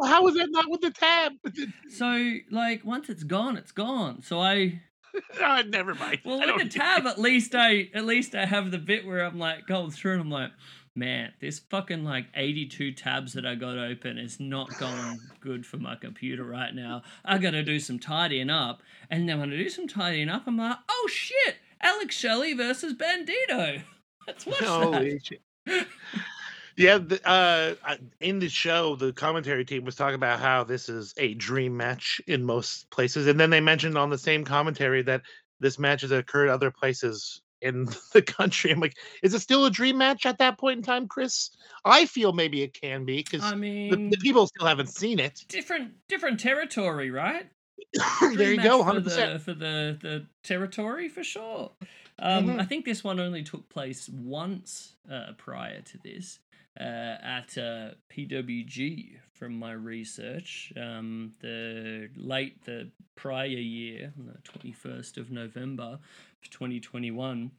[0.04, 1.34] How is that not with the tab?
[1.88, 4.22] So like once it's gone, it's gone.
[4.22, 4.82] So I
[5.40, 6.18] Ah, never mind.
[6.24, 9.38] well with the tab at least I at least I have the bit where I'm
[9.38, 10.50] like going through and I'm like,
[10.96, 15.76] man, this fucking like 82 tabs that I got open is not going good for
[15.76, 17.02] my computer right now.
[17.24, 18.82] I gotta do some tidying up.
[19.10, 22.94] And then when I do some tidying up, I'm like, oh shit, Alex Shelley versus
[22.94, 23.82] Bandido.
[24.26, 24.68] Let's watch that.
[24.68, 25.40] Holy shit.
[26.76, 31.12] Yeah, the, uh, in the show, the commentary team was talking about how this is
[31.16, 35.22] a dream match in most places, and then they mentioned on the same commentary that
[35.58, 38.70] this match has occurred other places in the country.
[38.70, 41.50] I'm like, is it still a dream match at that point in time, Chris?
[41.84, 45.44] I feel maybe it can be because I the, the people still haven't seen it.
[45.48, 47.48] different different territory, right?
[48.34, 49.42] There you go, for hundred the, percent.
[49.42, 51.72] for the the territory for sure.
[52.18, 52.60] Um, Mhm.
[52.60, 56.40] I think this one only took place once uh, prior to this
[56.80, 59.18] uh, at uh, PWG.
[59.32, 66.00] From my research, um, the late the prior year, on the twenty first of November,
[66.50, 67.52] twenty twenty one,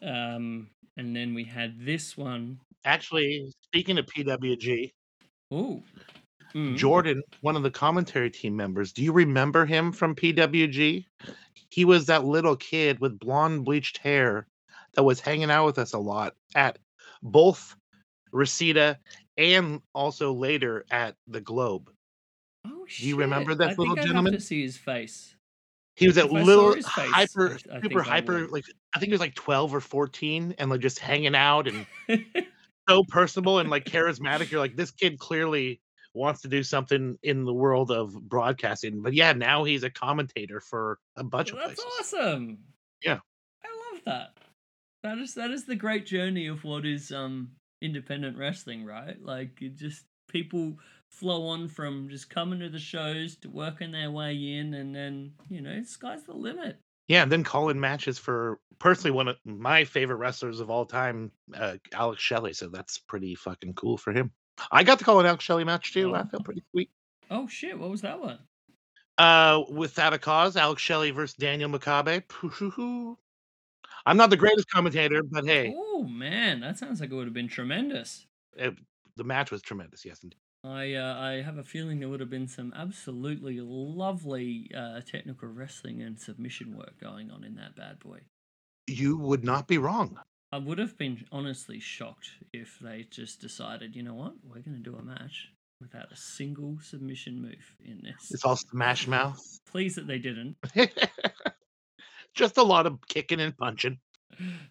[0.00, 2.58] um, and then we had this one.
[2.86, 4.92] Actually, speaking of PWG,
[5.50, 5.82] Oh,
[6.54, 6.76] Mm-hmm.
[6.76, 11.04] Jordan, one of the commentary team members, do you remember him from PWG?
[11.70, 14.46] He was that little kid with blonde bleached hair
[14.94, 16.78] that was hanging out with us a lot at
[17.22, 17.76] both
[18.32, 18.98] Reseda
[19.36, 21.90] and also later at the Globe.
[22.66, 23.02] Oh shit!
[23.02, 24.32] Do you remember that I little think gentleman?
[24.32, 25.34] Have to see his face.
[25.96, 28.98] He was that I saw little face, hyper, I- I super I hyper, like I
[28.98, 31.86] think he was like 12 or 14 and like just hanging out and
[32.88, 34.50] so personable and like charismatic.
[34.50, 35.80] You're like, this kid clearly
[36.14, 39.02] wants to do something in the world of broadcasting.
[39.02, 42.14] But yeah, now he's a commentator for a bunch of That's places.
[42.14, 42.58] awesome.
[43.02, 43.18] Yeah.
[43.64, 44.30] I love that.
[45.02, 49.16] That is that is the great journey of what is um independent wrestling, right?
[49.22, 50.78] Like it just people
[51.10, 55.32] flow on from just coming to the shows to working their way in and then,
[55.48, 56.78] you know, sky's the limit.
[57.08, 61.32] Yeah, and then calling matches for personally one of my favorite wrestlers of all time,
[61.52, 62.52] uh, Alex Shelley.
[62.52, 64.30] So that's pretty fucking cool for him.
[64.70, 66.14] I got to call an Alex Shelley match too.
[66.14, 66.90] I feel pretty sweet.
[67.30, 68.38] Oh shit, what was that one?
[69.18, 72.26] Uh, without a cause, Alex Shelley versus Daniel Makabe.
[72.28, 73.18] Poo-hoo-hoo.
[74.06, 77.34] I'm not the greatest commentator, but hey, Oh man, that sounds like it would have
[77.34, 78.26] been tremendous.
[78.56, 78.74] it,
[79.16, 80.04] the match was tremendous.
[80.04, 80.38] Yes, indeed.
[80.64, 85.48] I uh, I have a feeling there would have been some absolutely lovely uh, technical
[85.48, 88.20] wrestling and submission work going on in that bad boy.
[88.86, 90.18] you would not be wrong.
[90.52, 94.82] I would have been honestly shocked if they just decided, you know what, we're going
[94.82, 95.48] to do a match
[95.80, 98.30] without a single submission move in this.
[98.32, 99.40] It's all smash mouth.
[99.70, 100.56] Pleased that they didn't.
[102.34, 103.98] Just a lot of kicking and punching.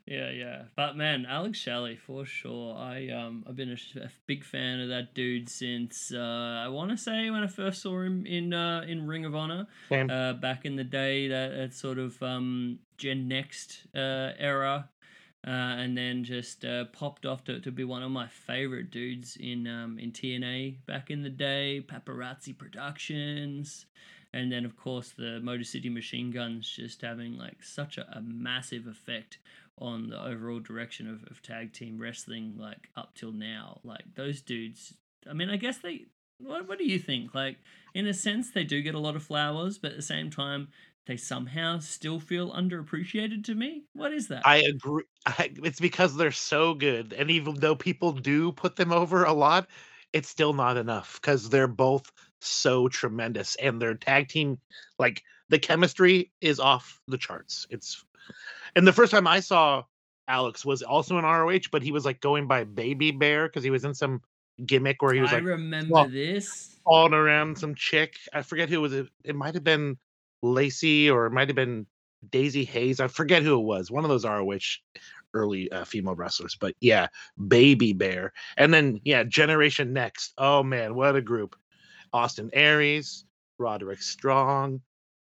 [0.05, 0.63] Yeah, yeah.
[0.75, 2.75] But man, Alex Shelley for sure.
[2.75, 6.91] I um I've been a, a big fan of that dude since uh, I want
[6.91, 9.67] to say when I first saw him in uh, in Ring of Honor.
[10.09, 14.89] Uh, back in the day, that, that sort of um, Gen Next uh, era.
[15.47, 19.37] Uh, and then just uh, popped off to, to be one of my favorite dudes
[19.39, 21.83] in um, in TNA back in the day.
[21.87, 23.85] Paparazzi Productions,
[24.33, 28.21] and then of course the Motor City Machine Guns just having like such a, a
[28.21, 29.39] massive effect
[29.77, 33.79] on the overall direction of, of tag team wrestling like up till now.
[33.83, 34.93] Like those dudes.
[35.29, 36.05] I mean, I guess they.
[36.41, 37.35] What, what do you think?
[37.35, 37.57] Like,
[37.93, 40.69] in a sense, they do get a lot of flowers, but at the same time,
[41.09, 43.81] they somehow still feel underappreciated to me.
[43.93, 44.45] What is that?
[44.45, 45.05] I agree.
[45.25, 49.33] I, it's because they're so good, and even though people do put them over a
[49.33, 49.67] lot,
[50.13, 54.59] it's still not enough because they're both so tremendous, and their tag team,
[54.99, 57.65] like the chemistry, is off the charts.
[57.71, 58.05] It's,
[58.75, 59.85] and the first time I saw
[60.27, 63.71] Alex was also in ROH, but he was like going by Baby Bear because he
[63.71, 64.21] was in some
[64.63, 66.77] gimmick where he was I like remember well, this.
[66.83, 68.17] falling around some chick.
[68.31, 68.93] I forget who it was.
[68.93, 69.97] It, it might have been
[70.41, 71.85] Lacey or it might have been
[72.29, 72.99] Daizee Haze.
[72.99, 73.91] I forget who it was.
[73.91, 74.79] One of those ROH
[75.33, 76.57] early uh, female wrestlers.
[76.59, 77.07] But yeah,
[77.47, 78.33] Baby Bear.
[78.57, 80.33] And then, yeah, Generation Next.
[80.37, 81.55] Oh, man, what a group.
[82.11, 83.25] Austin Aries,
[83.59, 84.81] Roderick Strong,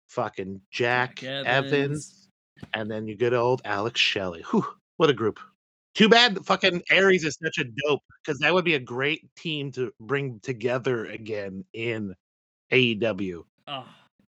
[0.09, 1.73] fucking Jack, Evans.
[1.73, 2.29] Evans.
[2.73, 4.43] and then you good old Alex Shelley.
[4.51, 4.65] Whew,
[4.97, 5.39] what a group.
[5.93, 9.73] Too bad fucking Aries is such a dope because that would be a great team
[9.73, 12.15] to bring together again in
[12.71, 13.43] AEW.
[13.67, 13.85] Oh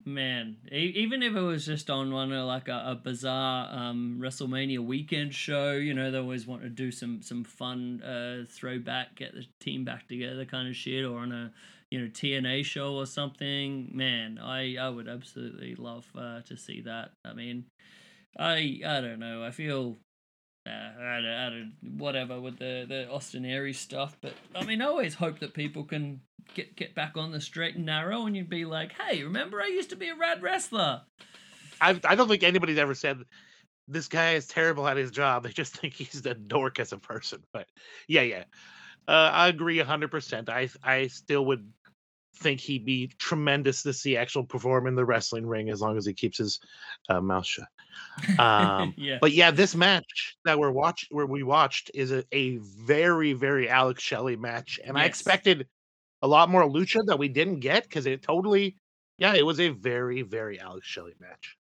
[0.05, 4.19] man, E- even if it was just on one of like a, a bizarre um,
[4.21, 9.17] WrestleMania weekend show, you know, they always want to do some some fun uh, throwback,
[9.17, 11.53] get the team back together kind of shit, or on a
[11.91, 13.91] you know TNA show or something.
[13.93, 17.11] Man, I I would absolutely love uh, to see that.
[17.25, 17.67] I mean,
[18.39, 19.45] I I don't know.
[19.45, 19.99] I feel.
[20.67, 20.71] Uh,
[21.01, 24.87] I, don't, I don't, whatever with the, the Austin Aries stuff, but I mean, I
[24.87, 26.21] always hope that people can
[26.55, 29.67] get get back on the straight and narrow, and you'd be like, "Hey, remember I
[29.69, 31.03] used to be a rad wrestler."
[31.81, 33.19] I I don't think anybody's ever said
[33.89, 35.43] this guy is terrible at his job.
[35.45, 37.43] They just think he's a dork as a person.
[37.53, 37.67] But
[38.07, 38.45] yeah, yeah,
[39.07, 40.49] uh, I agree hundred percent.
[40.49, 41.73] I I still would
[42.37, 46.07] think he'd be tremendous to see actual perform in the wrestling ring as long as
[46.07, 46.61] he keeps his
[47.09, 47.67] uh, mouth shut.
[48.39, 52.59] Um, yeah, But yeah, this match that we're watch where we watched is a, a
[52.59, 55.67] very very Alex Shelley match, and I expected
[56.23, 58.77] a lot more lucha that we didn't get because it totally,
[59.19, 61.57] yeah, it was a very very Alex Shelley match.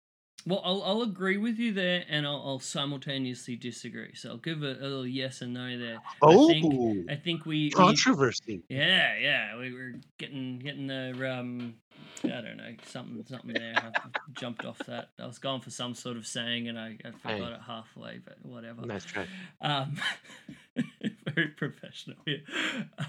[0.45, 4.13] well, I'll I'll agree with you there, and I'll, I'll simultaneously disagree.
[4.15, 5.97] So I'll give a, a little yes and no there.
[6.21, 8.63] Oh, I think I think we, we controversy!
[8.69, 11.75] yeah yeah we were getting getting the um
[12.23, 13.73] I don't know something something there.
[13.75, 13.91] I
[14.33, 15.09] jumped off that.
[15.19, 18.37] I was going for some sort of saying, and I, I forgot it halfway, but
[18.43, 18.85] whatever.
[18.85, 19.27] Nice try.
[19.61, 19.97] Um,
[21.35, 22.17] very professional.
[22.25, 22.37] Yeah.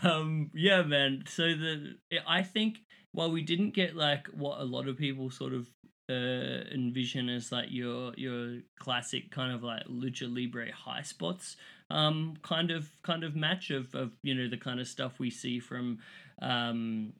[0.02, 1.24] Um, yeah, man.
[1.28, 1.96] So the
[2.26, 2.78] I think
[3.12, 5.68] while we didn't get like what a lot of people sort of
[6.10, 11.56] uh, envision as like your your classic kind of like lucha libre high spots
[11.88, 15.30] um kind of kind of match of of you know the kind of stuff we
[15.30, 15.98] see from
[16.42, 17.12] um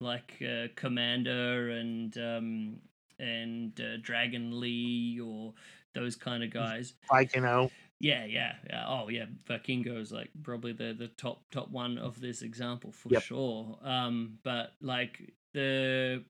[0.00, 2.76] like uh, Komander and um
[3.18, 5.54] and uh, dragon lee or
[5.94, 7.70] those kind of guys Like you know,
[8.00, 8.84] yeah, yeah, yeah.
[8.86, 9.26] Oh, yeah.
[9.48, 13.22] Vikingo is like probably the the top top one of this example for Yep.
[13.22, 13.78] sure.
[13.82, 16.24] Um, but like the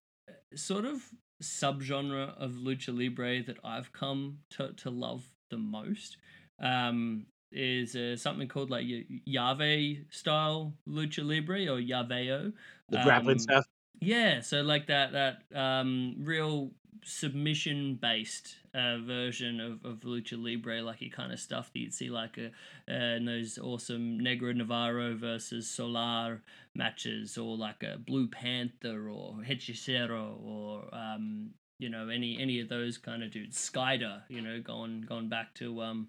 [0.54, 1.02] sort of
[1.42, 6.16] subgenre of lucha libre that I've come to to love the most,
[6.60, 8.86] um, is uh, something called like
[9.26, 12.52] llave style lucha libre or llaveo.
[12.90, 13.66] the grappling Um, stuff.
[14.00, 16.70] Yeah, so like that that um real
[17.08, 22.10] submission based uh, version of, of lucha libre, like kind of stuff that you'd see
[22.10, 22.46] like a,
[22.90, 26.42] uh, in those awesome Negro Navarro versus Solar
[26.74, 32.68] matches, or like a Blue Panther or Hechicero, or um you know any any of
[32.68, 33.56] those kind of dudes.
[33.56, 36.08] Skyder, you know, going going back to um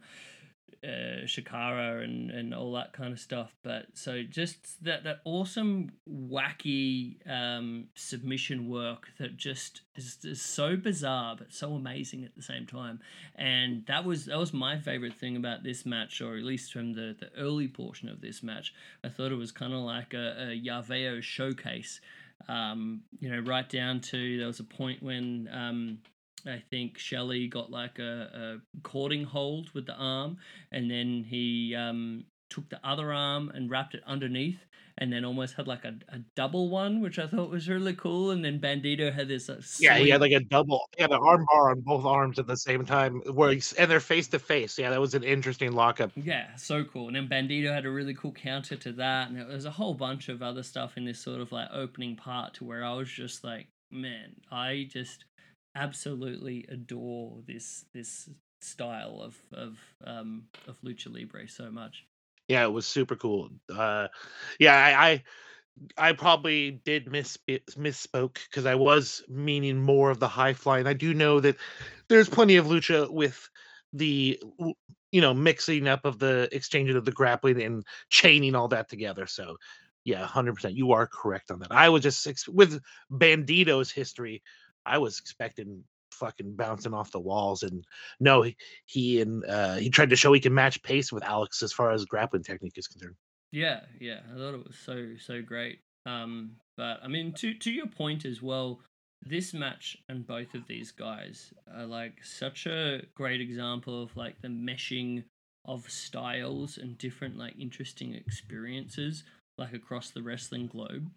[0.84, 3.56] uh, Shikara and, and all that kind of stuff.
[3.64, 10.76] But so just that that awesome wacky um, submission work that just is, is so
[10.76, 13.00] bizarre but so amazing at the same time.
[13.36, 16.94] And that was that was my favorite thing about this match, or at least from
[16.94, 18.74] the the early portion of this match.
[19.04, 22.02] I thought it was kind of like a, a llaveo showcase.
[22.48, 26.00] Um, you know, right down to there was a point when um,
[26.46, 30.38] I think Shelley got like a, a cording hold with the arm,
[30.72, 34.60] and then he um, took the other arm and wrapped it underneath,
[34.98, 38.32] and then almost had like a, a double one, which I thought was really cool.
[38.32, 39.50] And then Bandido had this.
[39.50, 42.40] Uh, Yeah, he had like a double, he had an arm bar on both arms
[42.40, 44.78] at the same time, where he's, and they're face to face.
[44.78, 46.12] Yeah, that was an interesting lockup.
[46.16, 47.08] Yeah, so cool.
[47.08, 49.94] And then Bandido had a really cool counter to that, and there was a whole
[49.94, 53.10] bunch of other stuff in this sort of like opening part to where I was
[53.10, 55.26] just like, man, I just
[55.76, 58.30] absolutely adore this this
[58.62, 62.06] style of of um of lucha libre so much.
[62.48, 63.50] Yeah, it was super cool.
[63.72, 64.08] Uh,
[64.60, 65.24] yeah, I, I
[66.10, 70.88] I probably did miss misspoke because I was meaning more of the high flying.
[70.88, 71.58] I do know that
[72.08, 73.50] there's plenty of lucha with
[73.94, 74.42] the
[75.12, 79.28] you know mixing up of the exchange of the grappling and chaining all that together.
[79.28, 79.58] So
[80.04, 81.72] yeah, hundred percent, you are correct on that.
[81.72, 84.42] I was just with Bandido's history.
[84.90, 87.86] I was expecting fucking bouncing off the walls, and
[88.20, 91.62] no, he, he and uh, he tried to show he can match pace with Alex
[91.64, 93.16] as far as grappling technique is concerned.
[93.52, 95.80] Yeah, yeah, I thought it was so so great.
[96.06, 98.82] Um, but I mean, to to your point as well,
[99.26, 104.42] this match and both of these guys are like such a great example of like
[104.42, 105.24] the meshing
[105.66, 109.24] of styles and different like interesting experiences
[109.58, 111.10] like across the wrestling globe.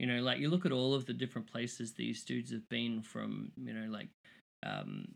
[0.00, 3.02] You know, like you look at all of the different places these dudes have been
[3.02, 4.08] from, you know, like
[4.64, 5.06] um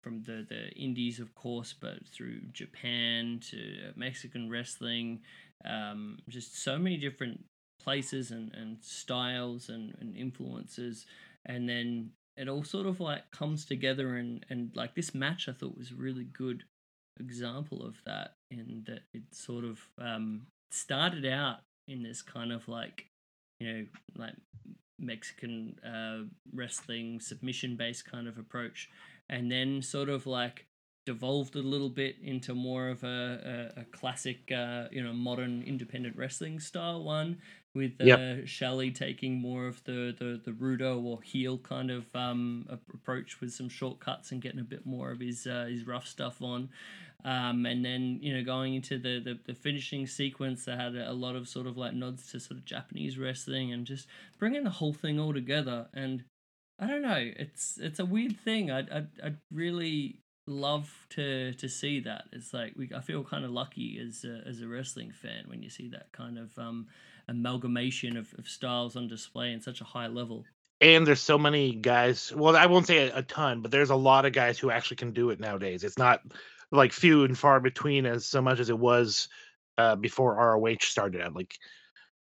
[0.00, 5.22] from the the indies of course, but through Japan to Mexican wrestling,
[5.64, 7.44] um just so many different
[7.82, 11.04] places and, and styles and, and influences.
[11.46, 15.52] And then it all sort of like comes together and and like this match I
[15.52, 16.62] thought was a really good
[17.18, 21.58] example of that in that it sort of um started out
[21.88, 23.06] in this kind of like
[23.62, 23.86] you know
[24.16, 24.34] like
[24.98, 28.90] Mexican uh, wrestling submission based kind of approach,
[29.28, 30.66] and then sort of like
[31.06, 35.62] devolved a little bit into more of a, a, a classic uh, you know modern
[35.62, 37.38] independent wrestling style one
[37.74, 38.20] with uh, Yep.
[38.46, 43.52] Shelley taking more of the, the the rudo or heel kind of um approach with
[43.52, 46.68] some shortcuts and getting a bit more of his uh, his rough stuff on
[47.24, 51.12] um, and then you know going into the, the the finishing sequence that had a
[51.12, 54.08] lot of sort of like nods to sort of Japanese wrestling and just
[54.38, 55.86] bringing the whole thing all together.
[55.94, 56.24] And
[56.78, 58.70] I don't know it's it's a weird thing.
[58.70, 60.18] I I I really
[60.48, 62.24] love to to see that.
[62.32, 65.62] It's like we I feel kind of lucky as a, as a wrestling fan when
[65.62, 66.88] you see that kind of um
[67.28, 70.44] amalgamation of, of styles on display in such a high level.
[70.80, 73.94] And there's so many guys well i won't say a, a ton but there's a
[73.94, 75.84] lot of guys who actually can do it nowadays.
[75.84, 76.22] It's not
[76.72, 79.28] like few and far between as so much as it was
[79.78, 81.56] uh, before roh started out like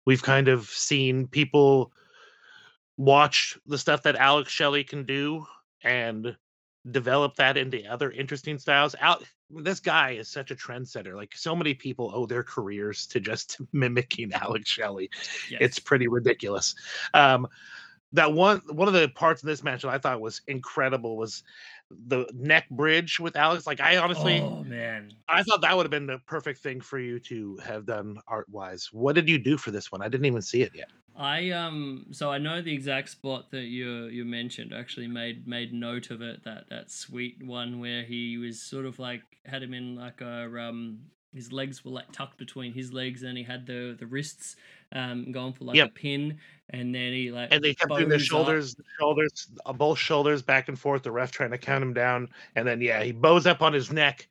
[0.06, 1.91] we've kind of seen people
[2.98, 5.45] watch the stuff that alex shelley can do
[5.84, 6.36] and
[6.89, 11.56] develop that into other interesting styles out this guy is such a trendsetter like so
[11.56, 15.10] many people owe their careers to just mimicking alex shelley
[15.50, 15.60] yes.
[15.62, 16.76] it's pretty ridiculous.
[17.14, 17.48] Um,
[18.14, 21.43] that one one of the parts of this match that I thought was incredible was
[21.89, 23.65] the neck bridge with Alex.
[23.67, 26.99] Like I honestly, oh man I thought that would have been the perfect thing for
[26.99, 28.89] you to have done art wise.
[28.91, 30.01] What did you do for this one?
[30.01, 30.89] I didn't even see it yet.
[31.15, 34.73] I um so I know the exact spot that you you mentioned.
[34.73, 36.43] Actually made made note of it.
[36.43, 40.43] That that sweet one where he was sort of like had him in like a
[40.59, 40.99] um
[41.38, 44.55] his legs were like tucked between his legs and he had the the wrists
[44.91, 45.88] um going for like Yep.
[45.88, 46.38] a pin
[46.71, 50.41] and then he like And they kept doing the shoulders, the shoulders, uh, both shoulders
[50.41, 51.03] back and forth.
[51.03, 53.91] The ref trying to count him down, and then yeah, he bows up on his
[53.91, 54.27] neck.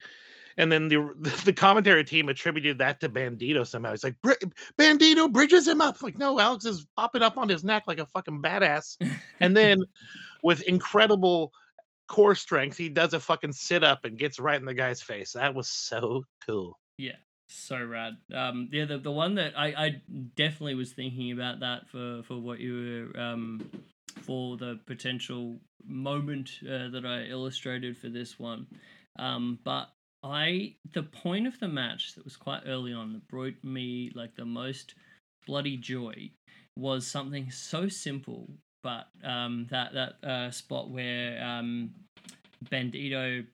[0.58, 3.92] And then the the commentary team attributed that to Bandido somehow.
[3.92, 4.34] He's like, "Bri-
[4.78, 6.02] Bandido bridges him up.
[6.02, 8.96] Like, no, Alex is popping up on his neck like a fucking badass.
[9.40, 9.82] And then
[10.42, 11.52] with incredible
[12.06, 15.32] core strength, he does a fucking sit up and gets right in the guy's face.
[15.32, 16.78] That was so cool.
[16.98, 17.16] Yeah,
[17.48, 18.16] so rad.
[18.34, 20.02] Um, yeah, the the one that I I
[20.36, 23.70] definitely was thinking about that for for what you were um
[24.22, 28.66] for the potential moment uh, that I illustrated for this one.
[29.18, 29.90] Um, but
[30.22, 34.34] I the point of the match that was quite early on that brought me like
[34.34, 34.94] the most
[35.46, 36.30] bloody joy
[36.76, 38.48] was something so simple,
[38.82, 41.90] but um that that uh, spot where um
[42.70, 43.46] Bandido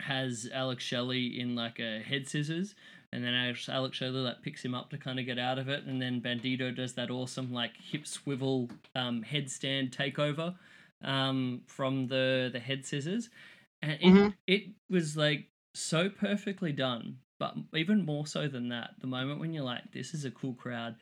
[0.00, 2.74] has Alex Shelley in like a head scissors,
[3.12, 5.84] and then Alex, Shelley like picks him up to kind of get out of it,
[5.84, 10.54] and then Bandido does that awesome like hip swivel um, headstand takeover
[11.02, 13.30] um, from the the head scissors,
[13.82, 14.34] and it, Mhm.
[14.46, 17.18] it was like so perfectly done.
[17.38, 20.54] But even more so than that, the moment when you're like, "This is a cool
[20.54, 20.96] crowd,"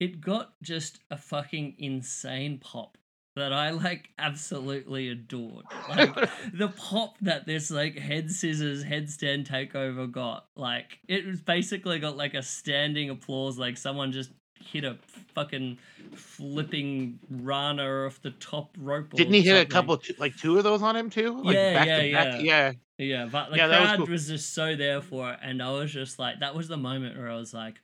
[0.00, 2.98] it got just a fucking insane pop
[3.36, 5.66] that I like absolutely adored.
[5.88, 6.14] Like
[6.54, 12.16] the pop that this like head scissors headstand takeover got, like it was basically got
[12.16, 14.96] like a standing applause, like someone just hit a
[15.34, 15.78] fucking
[16.14, 19.10] flipping Rana off the top rope.
[19.12, 21.40] Didn't he hit a couple, like two of those on him too?
[21.42, 22.26] Like Yeah, back yeah, to back.
[22.40, 22.40] yeah.
[22.40, 22.72] yeah.
[22.98, 24.06] Yeah, but the Yeah, that was crowd cool.
[24.06, 27.18] was, just so there for it, and I was just like, that was the moment
[27.18, 27.74] where I was like,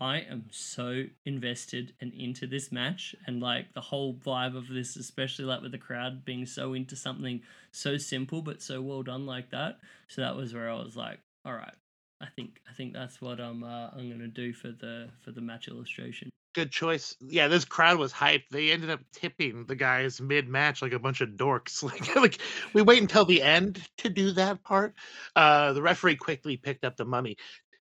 [0.00, 4.96] I am so invested and into this match and like the whole vibe of this,
[4.96, 9.26] especially like with the crowd being so into something so simple but so well done
[9.26, 9.78] like that.
[10.08, 11.74] So that was where I was like, all right,
[12.20, 15.42] I think I think that's what I'm uh, I'm gonna do for the for the
[15.42, 16.30] match illustration.
[16.54, 17.14] Good choice.
[17.20, 18.48] Yeah, this crowd was hyped.
[18.50, 21.82] They ended up tipping the guys mid match like a bunch of dorks.
[21.90, 22.38] Like, like
[22.72, 24.94] we wait until the end to do that part.
[25.36, 27.36] Uh, the referee quickly picked up the money.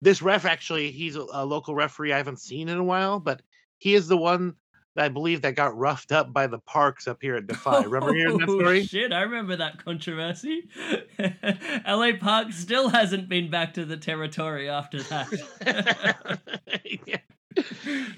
[0.01, 3.41] This ref actually, he's a, a local referee I haven't seen in a while, but
[3.77, 4.55] he is the one
[4.95, 7.83] that I believe that got roughed up by the parks up here at Defy.
[7.83, 8.83] Remember hearing that Oh, story?
[8.85, 10.69] Shit, I remember that controversy.
[11.87, 16.39] LA Park still hasn't been back to the territory after that.
[17.05, 17.17] yeah.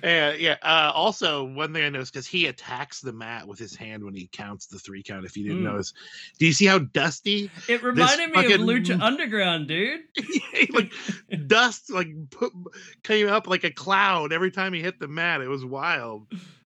[0.03, 0.57] Yeah, yeah.
[0.61, 4.13] Uh, also, one thing I noticed because he attacks the mat with his hand when
[4.13, 5.25] he counts the three count.
[5.25, 5.71] If you didn't Mm.
[5.71, 5.93] notice,
[6.39, 10.01] do you see how dusty It reminded me of Lucha Underground, dude.
[10.73, 10.91] like
[11.47, 12.51] dust like put,
[13.03, 15.39] came up like a cloud every time he hit the mat?
[15.41, 16.27] It was wild.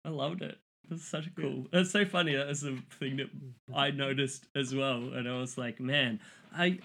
[0.05, 0.59] I loved it.
[0.89, 1.69] That's such a cool.
[1.73, 2.35] That's so funny.
[2.35, 3.31] That was the thing that
[3.73, 6.19] I noticed as well, and I was like, man,
[6.53, 6.81] I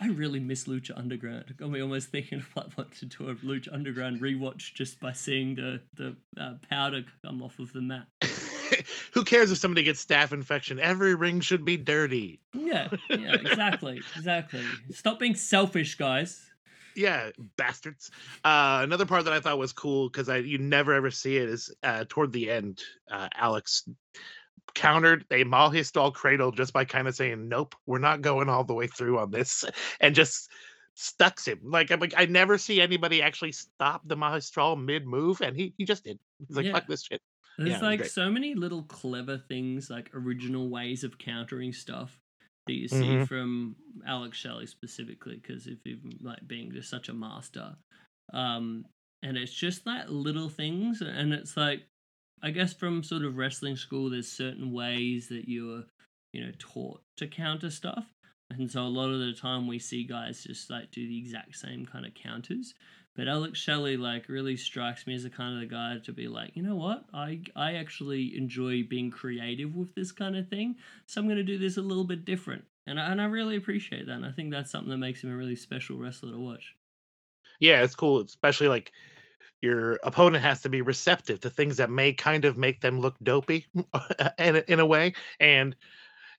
[0.00, 1.44] I really miss Lucha Underground.
[1.48, 4.98] It got me almost thinking of like what to do a Lucha Underground rewatch just
[4.98, 8.06] by seeing the the uh, powder come off of the mat.
[9.12, 10.80] Who cares if somebody gets staph infection?
[10.80, 12.40] Every ring should be dirty.
[12.54, 14.64] Yeah, yeah, exactly, exactly.
[14.90, 16.50] Stop being selfish, guys.
[16.96, 18.10] Yeah, bastards.
[18.44, 21.48] Uh, another part that I thought was cool because I you never ever see it
[21.48, 22.80] is uh, toward the end.
[23.10, 23.86] Uh, Alex
[24.74, 28.74] countered a Magistral cradle just by kind of saying, "Nope, we're not going all the
[28.74, 29.64] way through on this,"
[30.00, 30.50] and just
[30.94, 31.60] stucks him.
[31.64, 35.74] Like I'm like I never see anybody actually stop the Magistral mid move, and he
[35.78, 36.18] he just did.
[36.46, 36.72] He's like, Yeah.
[36.72, 37.22] "Fuck this shit."
[37.58, 42.18] There's Yeah, like so many little clever things, like original ways of countering stuff
[42.66, 43.28] that you see Mhm.
[43.28, 47.76] from Alex Shelley specifically, because of him like being just such a master.
[48.32, 48.86] Um,
[49.22, 51.86] and it's just like little things, and it's like,
[52.42, 55.84] I guess from sort of wrestling school, there's certain ways that you're,
[56.32, 58.06] you know, taught to counter stuff.
[58.50, 61.56] And so a lot of the time we see guys just like do the exact
[61.56, 62.74] same kind of counters.
[63.14, 66.28] But Alex Shelley like really strikes me as the kind of the guy to be
[66.28, 67.04] like, you know what?
[67.12, 70.76] I I actually enjoy being creative with this kind of thing.
[71.06, 72.64] So I'm gonna do this a little bit different.
[72.86, 74.14] And I, and I really appreciate that.
[74.14, 76.74] And I think that's something that makes him a really special wrestler to watch.
[77.60, 78.92] Yeah, it's cool, especially like
[79.62, 83.16] your opponent has to be receptive to things that may kind of make them look
[83.22, 83.66] dopey
[84.38, 85.76] in a, in a way, and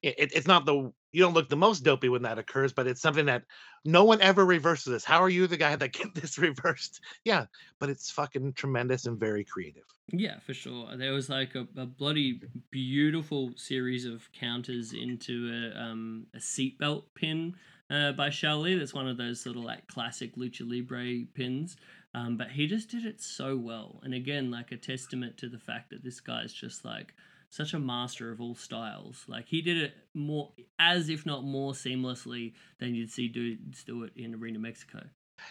[0.02, 3.02] it, it's not the you don't look the most dopey when that occurs, but it's
[3.02, 3.44] something that
[3.84, 5.04] no one ever reverses this.
[5.04, 7.02] How are you the guy that get this reversed?
[7.26, 7.46] Yeah,
[7.80, 9.84] but it's fucking tremendous and very creative.
[10.08, 10.96] Yeah, for sure.
[10.98, 17.04] There was like a, a bloody beautiful series of counters into a um a seatbelt
[17.16, 17.56] pin
[17.90, 18.78] uh, by Shelley.
[18.78, 21.78] That's one of those sort of like classic lucha libre pins.
[22.14, 25.60] Um, but he just did it so well, and again, like a testament to the
[25.60, 27.14] fact that this guy's just like
[27.50, 29.24] such a master of all styles.
[29.28, 34.04] Like he did it more, as if not more seamlessly than you'd see dudes do
[34.04, 35.04] it in Arena Mexico.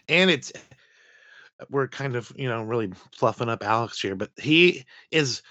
[0.09, 0.53] and it's
[1.69, 5.43] we're kind of you know really fluffing up Alex here, but he is.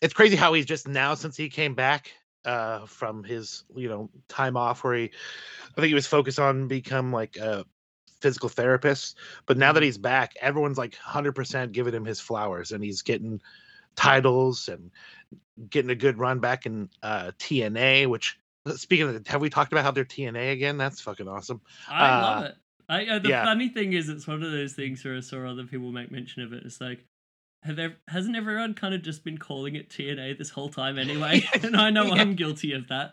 [0.00, 2.12] It's crazy how he's just now since he came back
[2.44, 6.68] uh from his you know time off where he I think he was focused on
[6.68, 7.64] become like a
[8.20, 9.16] physical therapist,
[9.46, 13.02] but now that he's back, everyone's like hundred percent giving him his flowers, and he's
[13.02, 13.40] getting
[13.96, 14.90] titles and
[15.70, 18.08] getting a good run back in uh TNA.
[18.08, 18.38] Which
[18.76, 20.78] speaking of, have we talked about how they're TNA again?
[20.78, 21.60] That's fucking awesome.
[21.88, 22.54] I love Uh, it.
[22.90, 23.44] I, uh, the yeah.
[23.44, 26.42] funny thing is, it's one of those things where I saw other people make mention
[26.42, 26.62] of it.
[26.64, 27.04] It's like,
[27.62, 31.42] have ev- hasn't everyone kind of just been calling it TNA this whole time anyway?
[31.62, 32.22] and I know Yeah.
[32.22, 33.12] I'm guilty of that.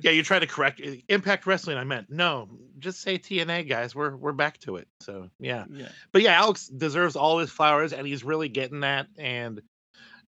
[0.00, 1.76] Yeah, you try to correct uh, Impact Wrestling.
[1.76, 2.48] I meant no,
[2.78, 3.94] just say TNA, guys.
[3.94, 4.88] We're we're back to it.
[5.00, 9.06] So yeah, yeah, but yeah, Alex deserves all his flowers, and he's really getting that.
[9.18, 9.60] And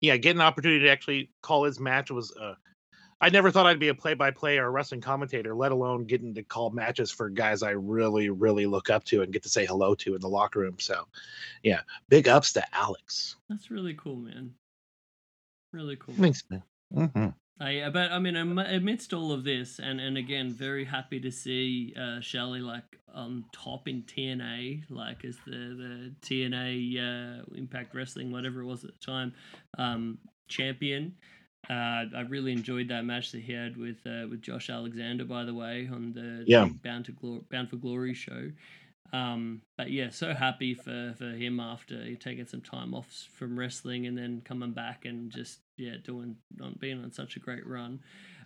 [0.02, 2.32] yeah, getting an opportunity to actually call his match was.
[2.36, 2.56] Uh,
[3.20, 6.44] I never thought I'd be a play-by-play or a wrestling commentator, let alone getting to
[6.44, 9.96] call matches for guys I really, really look up to and get to say hello
[9.96, 10.76] to in the locker room.
[10.78, 11.08] So,
[11.64, 11.80] yeah,
[12.10, 13.36] big ups to Alex.
[13.50, 14.54] that's really cool, man.
[15.74, 16.14] Really cool.
[16.14, 16.62] Thanks, man.
[16.94, 17.34] Mhm.
[17.60, 21.94] I, but I mean, amidst all of this, and and again, very happy to see
[22.00, 28.32] uh, Shelley like on top in TNA, like as the the TNA uh, Impact Wrestling,
[28.32, 29.34] whatever it was at the time,
[29.78, 31.16] um, champion.
[31.70, 35.44] Uh, I really enjoyed that match that he had with uh, with Josh Alexander, by
[35.44, 36.70] the way, on the Yeah.
[36.84, 38.52] Bound to Bound for Glory show.
[39.14, 44.06] Um, but yeah, so happy for, for him after taking some time off from wrestling
[44.06, 48.00] and then coming back and just yeah doing on being on such a great run.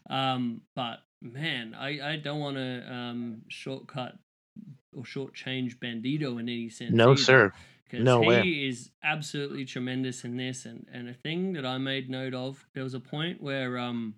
[0.10, 4.18] Um, but man, I, I don't want to um, shortcut
[4.96, 6.92] or shortchange Bandido in any sense.
[6.92, 7.54] No, sir.
[7.84, 8.42] because No he way.
[8.68, 10.66] is absolutely tremendous in this.
[10.66, 14.16] And and a thing that I made note of, there was a point where um,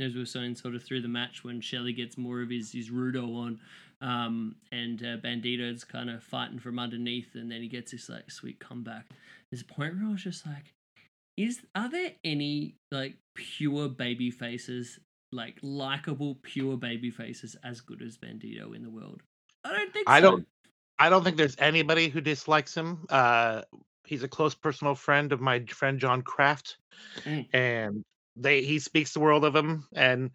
[0.00, 2.72] as we were saying, sort of through the match when Shelley gets more of his
[2.72, 3.60] his rudo on,
[4.00, 8.30] um, and uh, Bandido's kind of fighting from underneath, and then he gets this like
[8.30, 9.06] sweet comeback.
[9.50, 10.74] There's a point where I was just like,
[11.36, 14.98] is are there any like pure baby faces,
[15.32, 19.22] like likable pure baby faces as good as Bandido in the world?
[19.64, 20.30] I don't think I so.
[20.30, 20.48] don't-
[20.98, 23.06] I don't think there's anybody who dislikes him.
[23.08, 23.62] Uh,
[24.04, 26.76] he's a close personal friend of my friend John Kraft,
[27.24, 27.48] Mm.
[27.52, 28.04] and
[28.36, 29.88] they he speaks the world of him.
[29.94, 30.30] And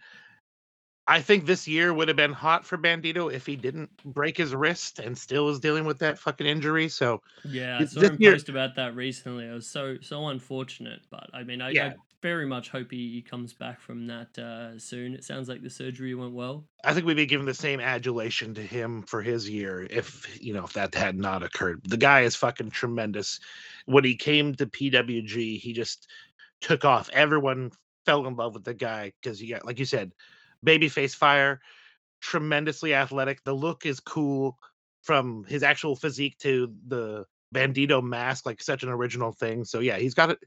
[1.09, 4.53] I think this year would have been hot for Bandido if he didn't break his
[4.53, 6.89] wrist and still is dealing with that fucking injury.
[6.89, 9.45] So Yeah, I saw him year- post about that recently.
[9.47, 13.21] It was so so unfortunate, but I mean, I, I very much hope he, he
[13.21, 15.13] comes back from that uh, soon.
[15.13, 16.65] It sounds like the surgery went well.
[16.83, 20.53] I think we'd be giving the same adulation to him for his year if you
[20.53, 21.81] know if that had not occurred.
[21.87, 23.39] The guy is fucking tremendous.
[23.85, 26.07] When he came to PWG, he just
[26.59, 27.09] took off.
[27.13, 27.71] Everyone
[28.05, 30.11] fell in love with the guy because he got, like you said,
[30.65, 31.61] babyface fire,
[32.21, 33.43] tremendously athletic.
[33.43, 34.57] The look is cool
[35.03, 39.63] from his actual physique to the Bandido mask, like such an original thing.
[39.63, 40.39] So yeah, he's got it.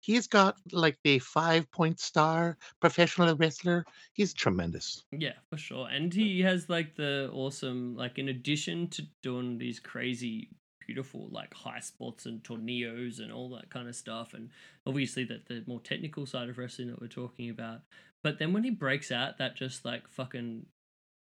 [0.00, 3.84] He's got like the five point star professional wrestler.
[4.12, 5.02] He's tremendous.
[5.12, 5.88] Yeah, for sure.
[5.88, 10.50] And he has like the awesome, like in addition to doing these crazy,
[10.86, 14.50] beautiful like high spots and tornillos and all that kind of stuff, and
[14.86, 17.80] obviously that the more technical side of wrestling that we're talking about.
[18.24, 20.66] But then when he breaks out that just like fucking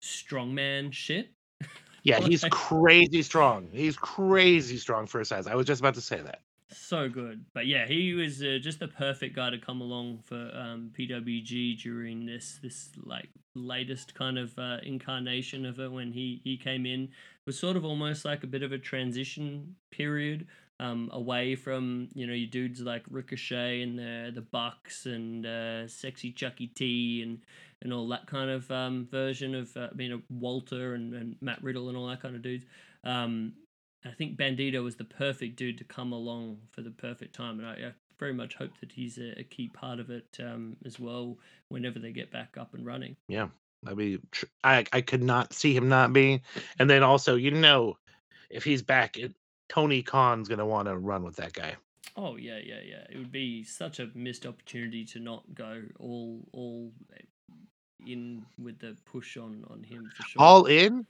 [0.03, 1.30] strongman shit.
[2.05, 3.68] Yeah, he's crazy strong.
[3.70, 5.46] He's crazy strong for his size.
[5.46, 6.40] I was just about to say that.
[6.72, 10.50] So good, but yeah, he was uh, just the perfect guy to come along for
[10.53, 16.40] um, PWG during this this like latest kind of uh, incarnation of it when he
[16.42, 17.05] he came in.
[17.05, 17.11] It
[17.46, 20.48] was sort of almost like a bit of a transition period
[20.82, 25.86] um, away from you know your dudes like Ricochet and the the Bucks and uh,
[25.86, 27.38] Sexy Chucky T and
[27.82, 31.62] and all that kind of um, version of uh, you know Walter and, and Matt
[31.62, 32.64] Riddle and all that kind of dudes.
[33.04, 33.52] Um,
[34.04, 37.68] I think Bandido was the perfect dude to come along for the perfect time, and
[37.68, 40.98] I, I very much hope that he's a, a key part of it um, as
[40.98, 43.16] well whenever they get back up and running.
[43.28, 43.48] Yeah,
[43.86, 46.40] I mean, tr- I I could not see him not being.
[46.80, 47.98] And then also, you know,
[48.50, 49.32] if he's back, it,
[49.72, 51.76] Tony Khan's gonna want to run with that guy.
[52.14, 53.06] Oh yeah, yeah, yeah.
[53.08, 56.92] It would be such a missed opportunity to not go all all
[58.06, 60.42] in with the push on on him for sure.
[60.42, 61.06] All in.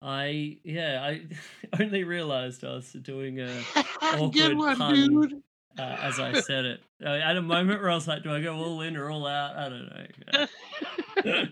[0.00, 1.20] I yeah, I
[1.82, 3.62] only realized I was doing a
[4.02, 4.94] Awkward one, pun.
[4.94, 5.42] dude.
[5.78, 6.80] uh, as I said it.
[7.00, 9.24] Uh, at a moment where I was like, do I go all in or all
[9.24, 9.54] out?
[9.54, 9.88] I don't
[10.32, 11.46] know.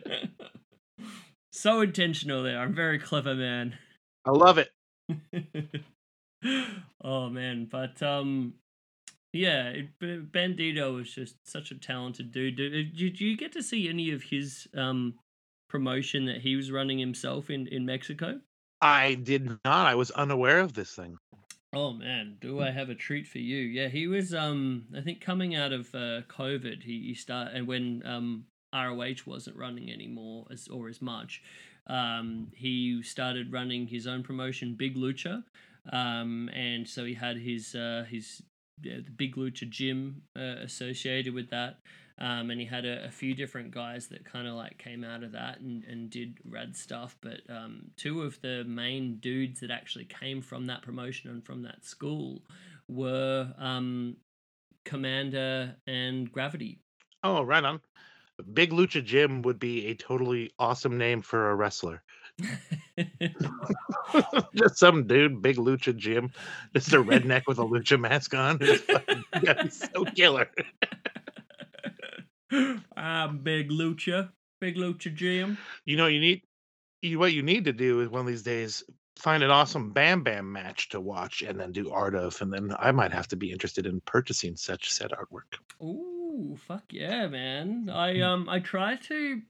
[1.52, 2.58] so intentional there.
[2.58, 3.78] I'm a very clever man.
[4.24, 4.72] I love it.
[7.04, 8.54] oh man, but um,
[9.32, 12.56] yeah, it, Bandido was just such a talented dude.
[12.56, 15.14] Did, did you get to see any of his um
[15.68, 18.40] promotion that he was running himself in in Mexico?
[18.80, 19.86] I did not.
[19.86, 21.18] I was unaware of this thing.
[21.74, 23.58] Oh man, do I have a treat for you?
[23.58, 27.66] Yeah, he was um I think coming out of uh, COVID, he, he start and
[27.66, 31.42] when um ROH wasn't running anymore as or as much,
[31.86, 35.42] um he started running his own promotion, Big Lucha,
[35.92, 38.42] um and so he had his uh his
[38.82, 41.78] yeah, the Big Lucha gym uh, associated with that.
[42.18, 45.22] Um, and he had a, a few different guys that kind of like came out
[45.22, 47.16] of that and, and did rad stuff.
[47.20, 51.62] But um, two of the main dudes that actually came from that promotion and from
[51.62, 52.42] that school
[52.88, 54.16] were um,
[54.86, 56.78] Komander and Gravity.
[57.22, 57.80] Oh, right on.
[58.52, 62.02] Big Lucha Jim would be a totally awesome name for a wrestler.
[64.54, 66.30] just some dude, Big Lucha Jim,
[66.74, 68.58] just a redneck with a lucha mask on.
[68.58, 70.48] That'd so killer.
[72.96, 74.30] I'm Big Lucha.
[74.60, 75.58] Big Lucha Jim.
[75.84, 76.42] You know, you need
[77.02, 78.84] you what you need to do is one of these days
[79.18, 82.74] find an awesome Bam Bam match to watch and then do art of, and then
[82.78, 85.58] I might have to be interested in purchasing such said artwork.
[85.82, 87.90] Ooh, fuck yeah, man.
[87.90, 89.40] I um I try to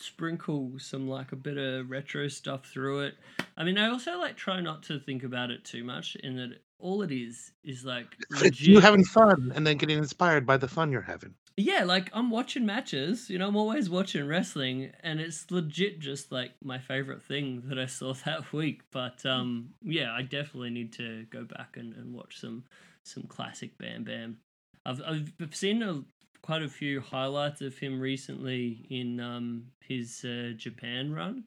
[0.00, 3.14] sprinkle some like a bit of retro stuff through it.
[3.56, 6.58] I mean, I also like try not to think about it too much in that
[6.78, 8.60] all it is is like legit.
[8.60, 11.34] you having fun and then getting inspired by the fun you're having.
[11.56, 16.32] yeah, like I'm watching matches, you know, I'm always watching wrestling and it's legit just
[16.32, 18.82] like my favorite thing that I saw that week.
[18.90, 22.64] But um yeah, I definitely need to go back and, and watch some
[23.02, 24.38] some classic Bam Bam.
[24.86, 26.02] I've I've seen a,
[26.42, 31.44] quite a few highlights of him recently in um his uh, Japan run.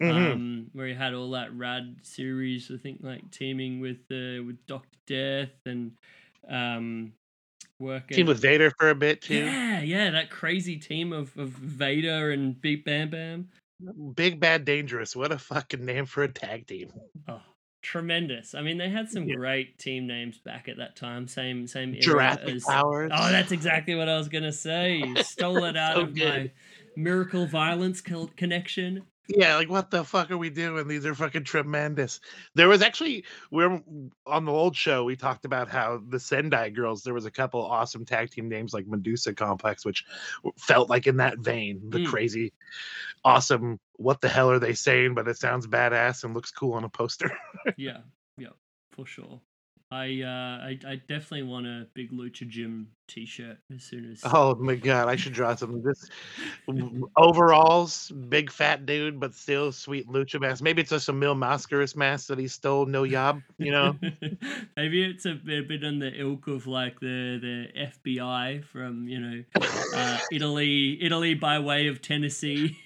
[0.00, 0.32] Mhm.
[0.32, 2.70] um, where he had all that rad series.
[2.70, 5.92] I think like teaming with uh, with Doctor Death and
[6.48, 7.12] um,
[7.78, 9.44] working Team with Vader for a bit too.
[9.44, 13.48] yeah, yeah, that crazy team of, of Vader and Big Bam Bam.
[14.14, 15.16] Big Bad Dangerous.
[15.16, 16.92] What a fucking name for a tag team.
[17.28, 17.42] Oh,
[17.82, 18.54] tremendous!
[18.54, 19.36] I mean, they had some Yeah.
[19.36, 21.26] great team names back at that time.
[21.28, 22.64] Same same era Jurassic as.
[22.64, 23.10] Powers.
[23.14, 24.96] Oh, that's exactly what I was gonna say.
[24.96, 26.50] You Stole it out So of my.
[26.96, 29.04] Miracle Violence co- connection.
[29.36, 30.88] Yeah, like what the fuck are we doing?
[30.88, 32.20] These are fucking tremendous.
[32.54, 33.80] There was actually we're
[34.26, 37.02] on the old show we talked about how the Sendai girls.
[37.02, 40.04] There was a couple awesome tag team names like Medusa Complex, which
[40.58, 41.80] felt like in that vein.
[41.90, 42.06] The Mm.
[42.06, 42.52] crazy,
[43.24, 43.78] awesome.
[43.96, 45.14] What the hell are they saying?
[45.14, 47.30] But it sounds badass and looks cool on a poster.
[47.76, 47.98] yeah,
[48.36, 48.48] yeah,
[48.92, 49.40] for sure.
[49.92, 54.20] I uh, I, I definitely want a big Lucha Gym T-shirt as soon as.
[54.24, 55.82] oh my god, I should draw some.
[55.82, 56.08] This
[57.16, 60.62] overalls, big fat dude, but still sweet lucha mask.
[60.62, 62.86] Maybe it's just a Mil Mascaras mask that he stole.
[62.86, 63.96] No yob, you know.
[64.76, 67.38] Maybe it's a, bit- a bit on the ilk of like the
[67.74, 69.44] the FBI from you know
[69.94, 72.78] uh, Italy, Italy by way of Tennessee.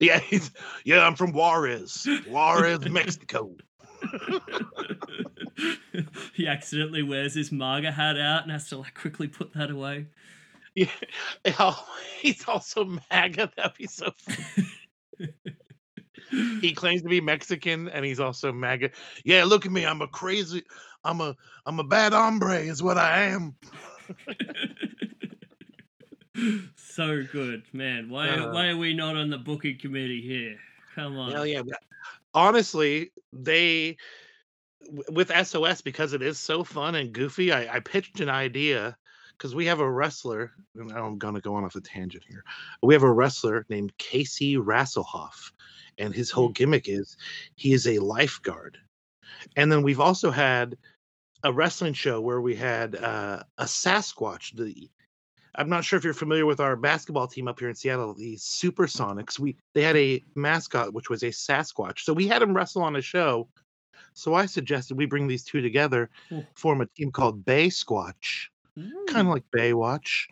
[0.00, 0.50] Yeah, he's,
[0.84, 3.54] yeah, I'm from Juarez, Juarez, Mexico.
[6.34, 10.06] he accidentally wears his MAGA hat out and has to like quickly put that away.
[10.74, 10.86] Yeah,
[11.58, 11.86] oh,
[12.20, 13.52] he's also MAGA.
[13.56, 14.10] That'd be so.
[14.16, 15.28] Funny.
[16.62, 18.92] He claims to be Mexican, and he's also MAGA.
[19.22, 19.84] Yeah, look at me.
[19.84, 20.62] I'm a crazy.
[21.04, 21.36] I'm a.
[21.66, 22.58] I'm a bad hombre.
[22.58, 23.54] Is what I am.
[26.74, 28.08] so good, man.
[28.08, 28.50] Why Uh.
[28.50, 30.56] why are we not on the booking committee here?
[30.94, 31.32] Come on.
[31.32, 31.60] Hell yeah.
[32.34, 33.96] Honestly, they
[35.10, 37.52] with SOS because it is so fun and goofy.
[37.52, 38.96] I, I pitched an idea
[39.36, 42.44] because we have a wrestler, and I'm gonna go on off a tangent here.
[42.82, 45.52] We have a wrestler named Casey Rasselhoff,
[45.98, 47.16] and his whole gimmick is
[47.56, 48.78] he is a lifeguard.
[49.56, 50.76] And then we've also had
[51.44, 54.56] a wrestling show where we had uh, a Sasquatch.
[54.56, 54.88] The
[55.54, 58.36] I'm not sure if you're familiar with our basketball team up here in Seattle, the
[58.36, 59.38] Supersonics.
[59.38, 62.00] We they had a mascot which was a Sasquatch.
[62.00, 63.48] So we had him wrestle on a show.
[64.14, 66.10] So I suggested we bring these two together,
[66.54, 68.48] form a team called Bay Squatch,
[68.78, 69.06] Mm.
[69.06, 70.26] kind of like Baywatch.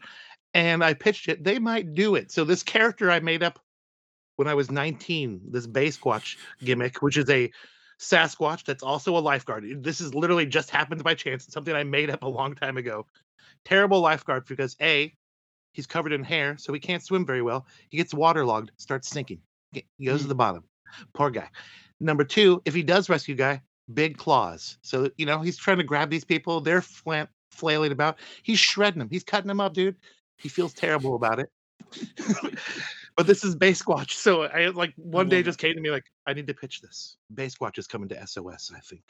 [0.55, 1.45] And I pitched it.
[1.45, 2.31] They might do it.
[2.33, 3.59] So this character I made up
[4.37, 7.51] when I was 19, this Bay Squatch gimmick, which is a
[8.01, 9.85] Sasquatch that's also a lifeguard.
[9.85, 11.45] This is literally just happened by chance.
[11.45, 13.07] It's something I made up a long time ago.
[13.65, 15.15] Terrible lifeguard because A,
[15.73, 17.67] he's covered in hair, so he can't swim very well.
[17.91, 19.41] He gets waterlogged, starts sinking.
[19.73, 20.29] He goes to Hmm.
[20.29, 20.65] the bottom.
[21.13, 21.49] Poor guy.
[22.01, 23.63] Number two, if he does rescue guy,
[23.95, 24.79] big claws.
[24.83, 26.61] So, you know, he's trying to grab these people.
[26.61, 28.19] They're flan- flailing about.
[28.43, 29.09] He's shredding them.
[29.11, 29.97] He's cutting them up, dude.
[30.37, 31.51] He feels terrible about it.
[33.17, 34.13] but this is Bay Squatch.
[34.13, 37.17] So I like one day just came to me like, I need to pitch this.
[37.35, 39.03] Bay Squatch is coming to SOS, I think.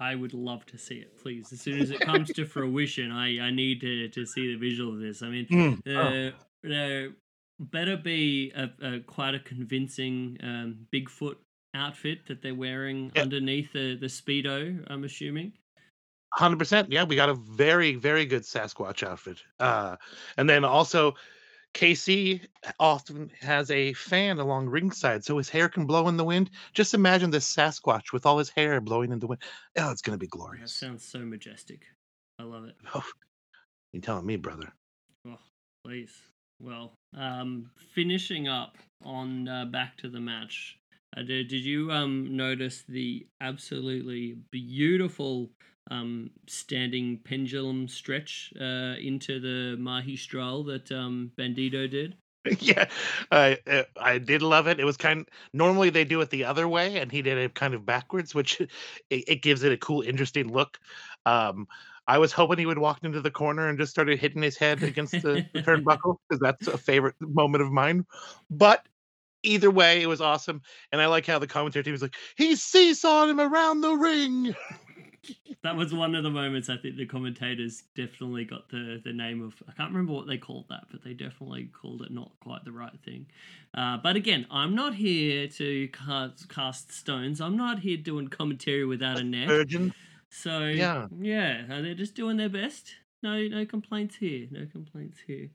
[0.00, 1.52] I would love to see it, please.
[1.52, 4.94] As soon as it comes to fruition, I, I need to, to see the visual
[4.94, 5.22] of this.
[5.22, 7.10] I mean, Mm, uh, there
[7.58, 11.36] better be a, a quite a convincing um, Bigfoot
[11.74, 13.22] outfit that they're wearing Yeah.
[13.22, 14.84] underneath the, the speedo.
[14.88, 15.52] I'm assuming.
[16.32, 16.92] Hundred percent.
[16.92, 19.42] Yeah, we got a very, very good Sasquatch outfit.
[19.58, 19.96] Uh,
[20.36, 21.14] and then also,
[21.74, 22.42] KC
[22.78, 26.50] often has a fan along ringside, so his hair can blow in the wind.
[26.72, 29.42] Just imagine this Sasquatch with all his hair blowing in the wind.
[29.76, 30.70] Oh, it's gonna be That glorious.
[30.70, 31.86] sounds so majestic.
[32.38, 32.76] I love it.
[32.94, 33.04] Oh,
[33.92, 34.72] you telling me, brother?
[35.26, 35.38] Oh,
[35.84, 36.22] please.
[36.60, 40.76] Well, um, finishing up on uh, back to the match.
[41.16, 45.50] Uh, did, did you um notice the absolutely beautiful
[45.90, 52.16] um standing pendulum stretch uh into the Magistral that um Bandido did?
[52.60, 52.86] yeah,
[53.30, 53.58] I
[54.00, 54.80] I did love it.
[54.80, 55.28] It was kind.
[55.52, 58.60] Normally they do it the other way, and he did it kind of backwards, which
[58.60, 58.68] it,
[59.10, 60.78] it gives it a cool, interesting look.
[61.26, 61.66] Um,
[62.06, 64.82] I was hoping he would walk into the corner and just started hitting his head
[64.82, 68.06] against the, the turnbuckle because that's a favorite moment of mine.
[68.50, 68.86] But
[69.42, 70.62] either way, it was awesome,
[70.92, 74.54] and I like how the commentary team was like, "He's seesawing him around the ring."
[75.62, 79.42] That was one of the moments I think the commentators definitely got the the name
[79.42, 79.54] of.
[79.68, 82.72] I can't remember what they called that, but they definitely called it not quite the
[82.72, 83.26] right thing.
[83.74, 87.40] Uh, but again, I'm not here to cast, cast stones.
[87.40, 89.48] I'm not here doing commentary without a net.
[89.48, 89.92] Virgin.
[90.30, 91.08] So Yeah.
[91.18, 92.94] yeah, they're just doing their best.
[93.22, 94.46] No, no complaints here.
[94.50, 95.50] No complaints here.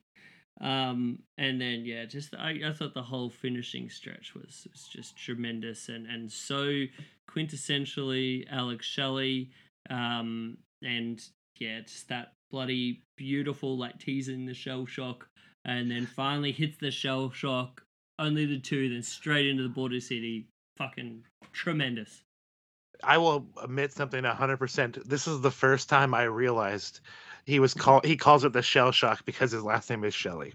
[0.61, 5.17] Um, and then yeah, just I, I thought the whole finishing stretch was, was just
[5.17, 6.83] tremendous and and so
[7.29, 9.49] quintessentially Alex Shelley.
[9.89, 11.21] Um, and
[11.59, 15.27] yeah, just that bloody beautiful like teasing the shell shock,
[15.65, 17.83] and then finally hits the shell shock.
[18.19, 20.45] Only the two, then straight into the border city.
[20.77, 22.21] fucking tremendous.
[23.03, 24.97] I will admit something hundred percent.
[25.07, 26.99] This is the first time I realized
[27.45, 30.53] he was called he calls it the shell shock because his last name is Shelley.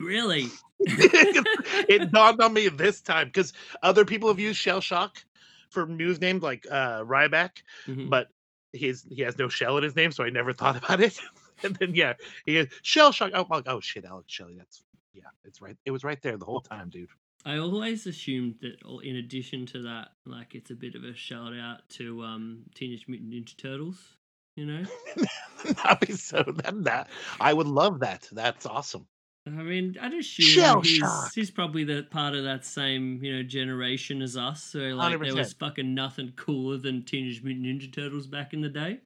[0.00, 0.48] Really?
[0.80, 5.24] it dawned on me this time because other people have used shell shock
[5.70, 8.10] for news names like uh Ryback, Mhm.
[8.10, 8.28] but
[8.72, 11.18] he's he has no shell in his name, so I never thought about it.
[11.62, 12.14] and then yeah,
[12.44, 13.30] he is shell shock.
[13.34, 14.56] Oh, oh, oh shit, Alex Shelley.
[14.56, 14.82] That's
[15.12, 15.76] yeah, it's right.
[15.84, 17.08] It was right there the whole time, dude.
[17.46, 21.54] I always assumed that, in addition to that, like it's a bit of a shout
[21.54, 24.16] out to um, Teenage Mutant Ninja Turtles.
[24.56, 24.84] You know,
[25.64, 27.08] That'd be so that, that
[27.40, 28.28] I would love that.
[28.30, 29.06] That's awesome.
[29.46, 31.34] I mean, I'd assume Shell he's, shock.
[31.34, 34.62] he's probably the part of that same you know generation as us.
[34.62, 38.68] So like, there was fucking nothing cooler than Teenage Mutant Ninja Turtles back in the
[38.68, 39.00] day.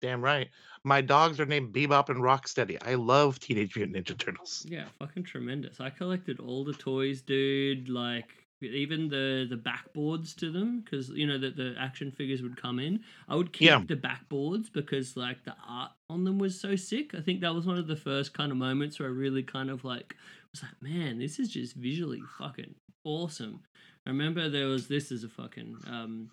[0.00, 0.48] Damn right.
[0.84, 2.78] My dogs are named Bebop and Rocksteady.
[2.86, 4.64] I love Teenage Mutant Ninja Turtles.
[4.68, 5.80] Yeah, fucking tremendous.
[5.80, 7.88] I collected all the toys, dude.
[7.88, 12.56] Like even the the backboards to them, because you know that the action figures would
[12.60, 13.00] come in.
[13.28, 13.82] I would keep Yeah.
[13.86, 17.14] the backboards because like the art on them was so sick.
[17.14, 19.70] I think that was one of the first kind of moments where I really kind
[19.70, 20.16] of like
[20.52, 23.60] was like, man, this is just visually fucking awesome.
[24.06, 26.30] I remember there was this is a fucking um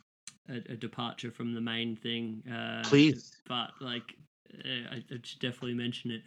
[0.50, 2.44] a, a departure from the main thing.
[2.52, 3.32] Uh, Please.
[3.48, 4.16] but like
[4.54, 6.22] uh, I, I should definitely mention it.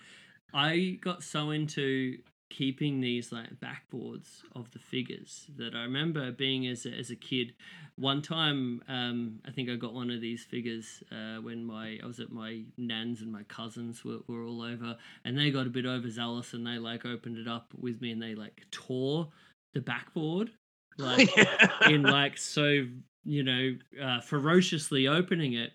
[0.53, 2.19] I got so into
[2.49, 7.17] keeping these like backboards of the figures that I remember being as a, as a
[7.17, 7.55] kid.
[7.97, 12.07] One time, um, I think I got one of these figures uh, when my I
[12.07, 15.71] was at my nan's and my cousins were, were all over, and they got a
[15.71, 19.29] bit overzealous and they like opened it up with me and they like tore
[19.75, 20.51] the backboard
[20.99, 21.29] like
[21.87, 22.87] in like so
[23.25, 25.73] you know uh, ferociously opening it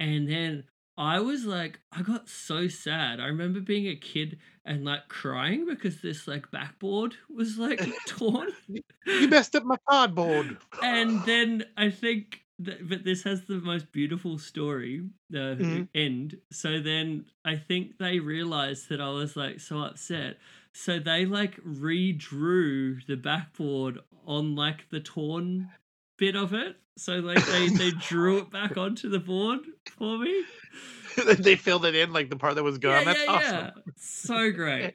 [0.00, 0.64] and then
[0.96, 5.66] i was like i got so sad i remember being a kid and like crying
[5.66, 10.58] because this like backboard was like torn you messed up my cardboard.
[10.82, 15.02] and then i think that, but this has the most beautiful story
[15.34, 15.88] uh, Mhm.
[15.94, 20.36] end so then i think they realized that i was like so upset
[20.72, 25.70] so they like redrew the backboard on like the torn
[26.18, 29.60] bit of it so like they they drew it back onto the board
[29.96, 30.44] for me
[31.38, 33.00] they filled it in like the part that was gone.
[33.00, 33.54] yeah, That's yeah, awesome.
[33.86, 33.92] yeah.
[33.96, 34.94] so great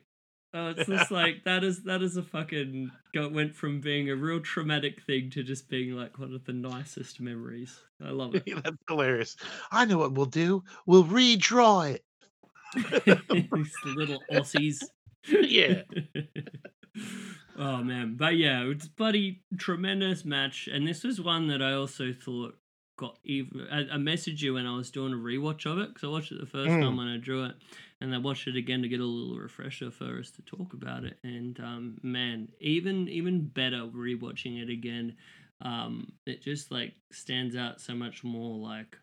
[0.53, 4.15] uh, it's just like that is that is a fucking got went from being a
[4.15, 8.43] real traumatic thing to just being like one of the nicest memories i love it
[8.63, 9.36] That's hilarious.
[9.72, 10.63] I know what we'll do.
[10.86, 12.03] We'll redraw it.
[13.30, 14.84] These little Aussies.
[15.28, 15.82] Yeah.
[17.60, 22.14] Oh man, but yeah, it's bloody tremendous match, and this was one that I also
[22.14, 22.57] thought
[22.97, 23.68] got even.
[23.72, 26.32] I, I messaged you when I was doing a rewatch of it because I watched
[26.32, 26.82] it the first Mm.
[26.82, 27.55] time when I drew it,
[28.01, 31.03] and I watched it again to get a little refresher for us to talk about
[31.03, 31.18] it.
[31.24, 35.16] And um, man, even even better rewatching it again.
[35.62, 38.97] Um, it just like stands out so much more, like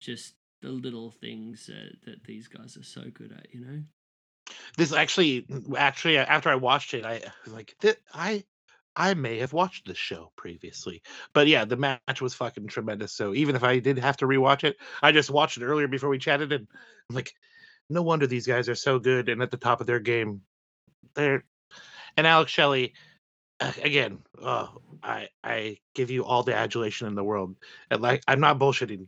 [0.00, 3.82] just the little things that, that these guys are so good at, you know.
[4.76, 8.44] This actually, mm, actually, uh, after I watched it, I like, "Thi- I,
[8.96, 13.12] I may have watched this show previously, but yeah, the match was fucking tremendous.
[13.12, 16.08] So even if I did have to rewatch it, I just watched it earlier before
[16.08, 16.66] we chatted, and
[17.10, 17.32] I'm like,
[17.90, 20.42] no wonder these guys are so good and at the top of their game.
[21.14, 21.44] They're,
[22.16, 22.94] and Alex Shelley,
[23.60, 27.56] uh, again, oh, I, I give you all the adulation in the world.
[27.90, 29.06] And like, I'm not bullshitting.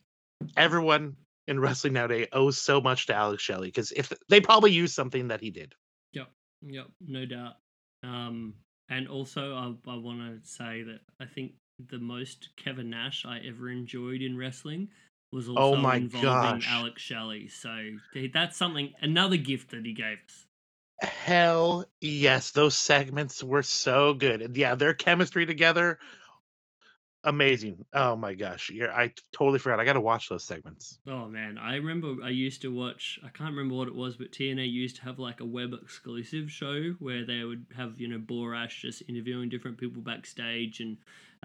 [0.56, 1.16] Everyone
[1.46, 5.28] in wrestling nowadays owes so much to Alex Shelley because if they probably used something
[5.28, 5.74] that he did.
[6.12, 6.28] Yep,
[6.62, 7.54] yep, no doubt.
[8.02, 8.54] Um,
[8.88, 11.52] and also, I, I want to say that I think
[11.90, 14.88] the most Kevin Nash I ever enjoyed in wrestling
[15.32, 16.68] was also Oh my involving gosh.
[16.70, 17.48] Alex Shelley.
[17.48, 17.98] So
[18.32, 20.46] that's something, another gift that he gave us.
[21.00, 24.40] Hell yes, those segments were so good.
[24.40, 25.98] And yeah, their chemistry together,
[27.26, 27.84] amazing.
[27.92, 28.70] Oh my gosh.
[28.70, 29.80] Yeah, I totally forgot.
[29.80, 30.98] I got to watch those segments.
[31.06, 33.18] Oh man, I remember I used to watch.
[33.22, 36.50] I can't remember what it was, but TNA used to have like a web exclusive
[36.50, 40.96] show where they would have you know Borash just interviewing different people backstage and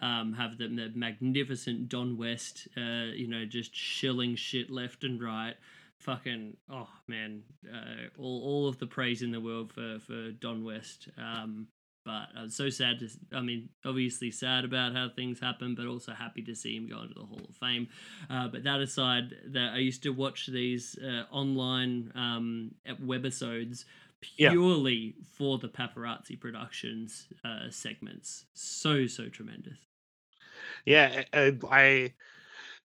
[0.02, 5.22] um, have the, the magnificent Don West, uh, you know, just shilling shit left and
[5.22, 5.56] right.
[5.98, 10.64] Fucking oh man, uh, all all of the praise in the world for for Don
[10.64, 11.10] West.
[11.18, 11.68] Um,
[12.04, 13.10] but I'm so sad to.
[13.34, 17.02] I mean, obviously sad about how things happen, but also happy to see him go
[17.02, 17.90] into the Hall of Fame.
[18.30, 23.86] Uh, but that aside, that I used to watch these uh, online um, webisodes
[24.38, 24.56] Yeah.
[24.56, 28.46] purely for the paparazzi productions uh, segments.
[28.54, 29.88] So so tremendous.
[30.86, 32.14] Yeah, I, I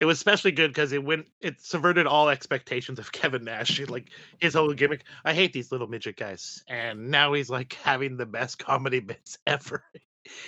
[0.00, 3.80] it was especially good because it went it subverted all expectations of Kevin Nash.
[3.88, 5.04] Like his whole gimmick.
[5.24, 9.38] I hate these little midget guys, and now he's like having the best comedy bits
[9.46, 9.84] ever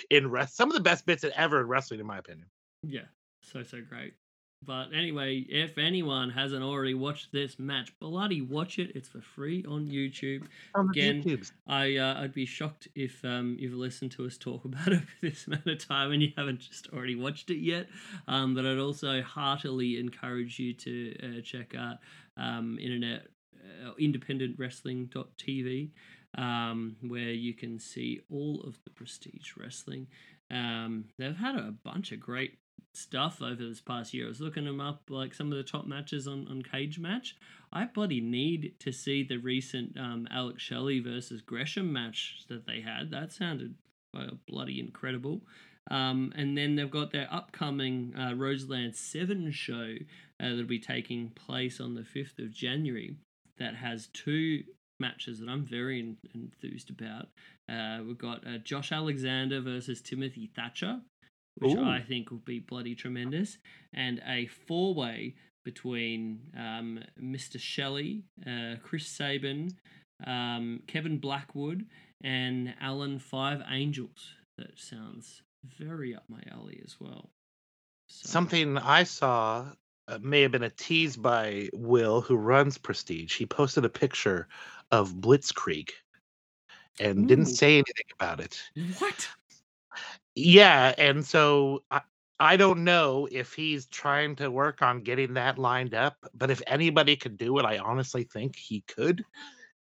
[0.09, 0.55] in rest.
[0.55, 2.47] Some of the best bits ever in wrestling, in my opinion.
[2.83, 3.05] Yeah,
[3.41, 4.13] so so great.
[4.65, 8.91] But anyway, if anyone hasn't already watched this match, bloody watch it.
[8.95, 10.43] It's for free on YouTube.
[10.75, 11.51] On Again, YouTubes.
[11.67, 15.15] I uh, I'd be shocked if um you've listened to us talk about it for
[15.21, 17.87] this amount of time and you haven't just already watched it yet.
[18.27, 21.97] Um, but I'd also heartily encourage you to uh, check out
[22.35, 23.27] um internet
[23.85, 25.89] uh, independentwrestling.tv
[26.37, 30.07] um where you can see all of the prestige wrestling.
[30.49, 32.57] Um, they've had a bunch of great
[32.97, 34.25] stuff over this past year.
[34.25, 37.33] I was looking them up, like some of the top matches on, on Cagematch.
[37.71, 42.81] I bloody need to see the recent um, Alex Shelley versus Gresham match that they
[42.81, 43.11] had.
[43.11, 43.75] That sounded
[44.47, 45.41] bloody incredible.
[45.89, 49.95] Um, and then they've got their upcoming uh, Roseland 7 show
[50.39, 53.15] uh, that'll be taking place on the 5th of January
[53.57, 54.63] that has two
[54.99, 57.27] matches that I'm very en- enthused about.
[57.69, 61.01] Uh, we've got uh, Josh Alexander versus Timothy Thatcher,
[61.59, 61.83] which Ooh.
[61.83, 63.57] I think will be bloody tremendous,
[63.93, 67.59] and a four way between um, Mr.
[67.59, 69.69] Shelley, uh, Chris Sabin,
[70.25, 71.85] um, Kevin Blackwood,
[72.23, 74.31] and Alan Five Angels.
[74.57, 75.41] That sounds
[75.77, 77.29] very up my alley as well.
[78.07, 79.65] So- Something I saw
[80.07, 83.35] uh, may have been a tease by Will, who runs Prestige.
[83.35, 84.47] He posted a picture
[84.91, 85.89] of Blitzkrieg
[86.99, 88.61] and didn't say anything about it.
[88.99, 89.27] What?
[90.37, 92.01] Yeah, and so I,
[92.39, 96.61] I don't know if he's trying to work on getting that lined up, but if
[96.67, 99.25] anybody could do it, I honestly think he could.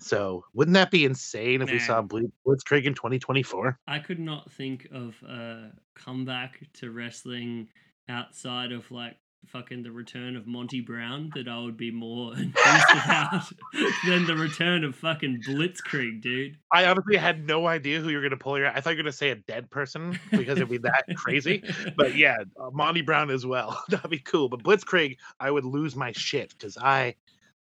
[0.00, 2.08] So wouldn't that be insane if we saw Man.
[2.08, 3.78] Blitz- Blitzkrieg in 2024?
[3.86, 7.68] I could not think of a comeback to wrestling
[8.08, 9.18] outside of like
[9.48, 13.44] fucking the return of Monty Brown that I would be more enthused about
[14.06, 16.56] than the return of fucking Blitzkrieg, dude.
[16.72, 18.68] I honestly had no idea who you were going to pull your.
[18.68, 21.64] I thought you were going to say a dead person because it'd be that crazy.
[21.96, 23.82] But yeah, uh, Monty Brown as well.
[23.88, 24.48] That'd be cool.
[24.48, 27.14] But Blitzkrieg, I would lose my shit because I,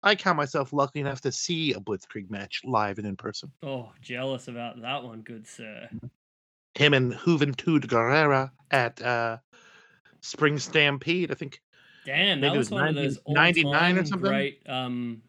[0.02, 3.52] I count myself lucky enough to see a Blitzkrieg match live and in person.
[3.62, 5.88] oh, jealous about that one, good sir.
[6.74, 9.38] Him and Juventud Guerrera at uh,
[10.20, 11.30] Spring Stampede.
[11.30, 11.60] I think
[12.04, 14.20] Damn, that was, was one of those 99 or something?
[14.28, 14.62] great.
[14.68, 15.22] Um,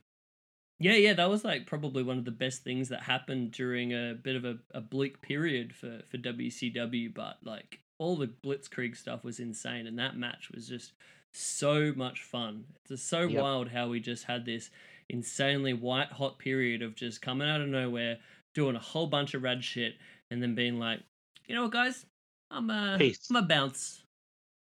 [0.80, 4.14] yeah, yeah, that was like probably one of the best things that happened during a
[4.14, 7.14] bit of a, a bleak period for for WCW.
[7.14, 10.94] But like all the Blitzkrieg stuff was insane, and that match was just
[11.34, 12.64] so much fun.
[12.82, 13.42] It's just so Yep.
[13.42, 14.70] wild how we just had this
[15.10, 18.20] insanely white hot period of just coming out of nowhere,
[18.54, 19.96] doing a whole bunch of rad shit,
[20.32, 21.02] and then being like,
[21.46, 22.06] you know what, guys,
[22.52, 23.28] I'm uh, Peace.
[23.30, 24.04] I'm a bounce.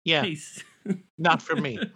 [0.08, 0.64] Yeah, Peace.
[1.18, 1.80] not for me.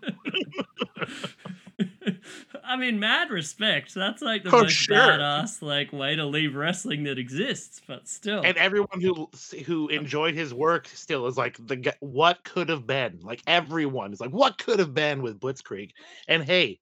[2.64, 3.94] I mean, mad respect.
[3.94, 4.96] That's like the For most sure.
[4.98, 7.82] badass like way to leave wrestling that exists.
[7.88, 9.30] But still, and everyone who
[9.66, 14.20] who enjoyed his work still is like the what could have been like everyone is
[14.20, 15.92] like what could have been with blitzkrieg
[16.28, 16.80] and hey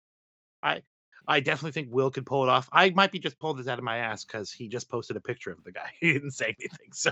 [0.63, 0.82] i
[1.27, 3.77] i definitely think will could pull it off i might be just pulling this out
[3.77, 6.55] of my ass because he just posted a picture of the guy he didn't say
[6.59, 7.11] anything so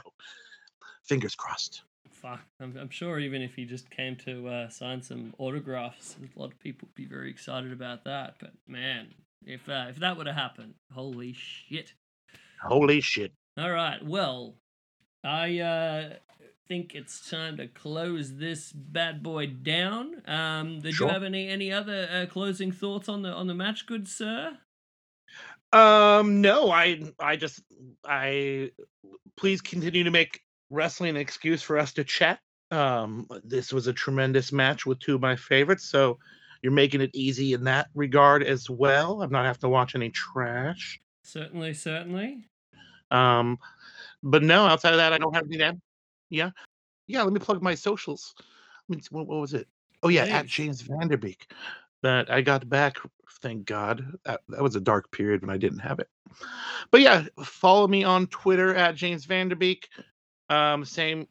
[1.04, 1.84] fingers crossed
[2.28, 6.40] fuck, I'm, I'm sure even if he just came to uh, sign some autographs, a
[6.40, 8.36] lot of people would be very excited about that.
[8.40, 9.08] But man,
[9.46, 11.94] if uh, if that would have happened, holy shit!
[12.62, 14.56] holy shit All right, well,
[15.24, 16.14] I uh,
[16.68, 20.22] think it's time to close this bad boy down.
[20.28, 21.08] Um, did Sure.
[21.08, 24.58] you have any any other uh, closing thoughts on the on the match, good sir?
[25.74, 27.62] um no i i just
[28.06, 28.72] i
[29.36, 32.40] please continue to make wrestling an excuse for us to chat.
[32.72, 36.18] Um this was a tremendous match with two of my favorites so
[36.62, 39.22] you're making it easy in that regard as well.
[39.22, 41.00] I'm not having to watch any trash.
[41.24, 42.50] Certainly, certainly.
[43.12, 43.58] um
[44.24, 45.80] but no outside of that i don't have to add.
[46.30, 46.50] yeah.
[47.08, 48.34] Yeah let me plug my socials.
[48.40, 48.42] I
[48.90, 49.68] mean, what, what was it?
[50.04, 51.44] Oh yeah at Jaims Vanderbeek
[52.04, 52.98] that i got back
[53.42, 54.04] thank god.
[54.26, 56.10] That, that was a dark period when i didn't have it.
[56.92, 59.86] But yeah follow me on twitter at Jaims Vanderbeek
[60.50, 61.28] um same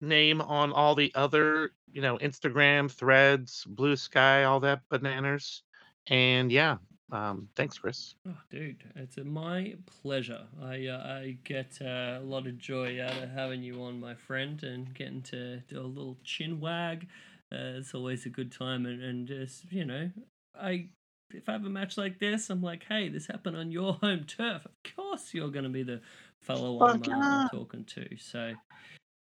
[0.00, 5.62] name on all the other you know instagram threads blue sky all that bananas
[6.08, 6.76] and yeah
[7.12, 10.42] um thanks chris Oh, dude, it's my pleasure.
[10.62, 14.14] I uh, I get uh, a lot of joy out of having you on, my
[14.14, 17.06] friend, and getting to do a little chin wag.
[17.52, 20.10] Uh, it's always a good time, and, and just you know,
[20.58, 20.88] I
[21.30, 24.24] if I have a match like this, I'm like, hey, this happened on your home
[24.24, 24.64] turf.
[24.64, 26.00] Of course, you're gonna be the
[26.44, 27.16] fellow Fuck yeah.
[27.18, 28.06] I'm talking to.
[28.18, 28.52] So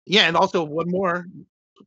[0.05, 1.25] Yeah, and also one more,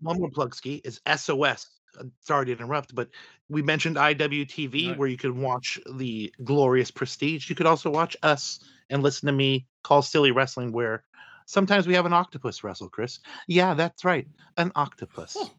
[0.00, 1.66] one more plug ski is SOS.
[1.98, 3.08] Uh, Sorry to interrupt, but
[3.48, 4.94] we mentioned IWTV No.
[4.94, 7.50] where you can watch the glorious Prestige.
[7.50, 11.04] You could also watch us and listen to me call silly wrestling, where
[11.46, 12.88] sometimes we have an octopus wrestle.
[12.88, 15.36] Chris, yeah, that's right, an octopus.
[15.38, 15.50] Oh.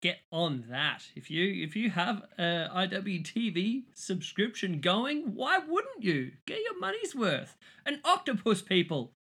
[0.00, 1.04] Get on that.
[1.14, 7.14] If you if you have a IWTV subscription going, why wouldn't you get your money's
[7.14, 7.56] worth?
[7.86, 9.12] An octopus, people.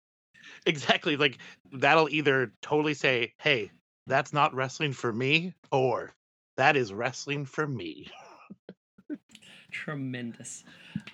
[0.64, 1.16] Exactly.
[1.16, 1.38] Like
[1.72, 3.70] that'll either totally say, "Hey,
[4.06, 6.12] that's not wrestling for me," or
[6.56, 8.10] "That is wrestling for me."
[9.70, 10.64] Tremendous.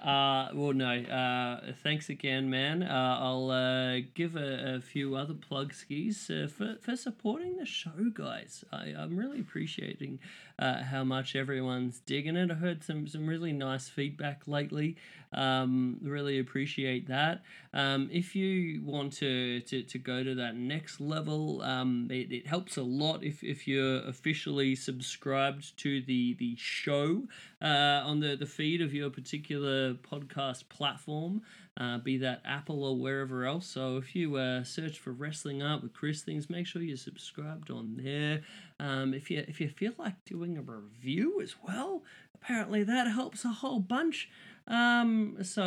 [0.03, 0.91] Uh, well, no.
[0.91, 2.83] Uh, thanks again, man.
[2.83, 7.67] Uh, I'll uh, give a, a few other plug skis uh, for, for supporting the
[7.67, 8.65] show, guys.
[8.73, 10.19] I, I'm really appreciating
[10.59, 12.51] uh, how much everyone's digging it.
[12.51, 14.97] I heard some some really nice feedback lately.
[15.33, 17.43] Um, really appreciate that.
[17.73, 22.47] Um, if you want to, to, to go to that next level, um, it, it
[22.47, 27.23] helps a lot if, if you're officially subscribed to the the show
[27.63, 29.72] on the, the feed of your particular
[30.11, 31.43] podcast platform,
[31.77, 33.67] uh, be that Apple or wherever else.
[33.67, 37.71] So if you uh, search for Wrestling Art with Chris Things, make sure you're subscribed
[37.71, 38.43] on there.
[38.79, 42.03] Um, if you if you feel like doing a review as well,
[42.35, 44.29] apparently that helps a whole bunch.
[44.67, 45.63] Um, so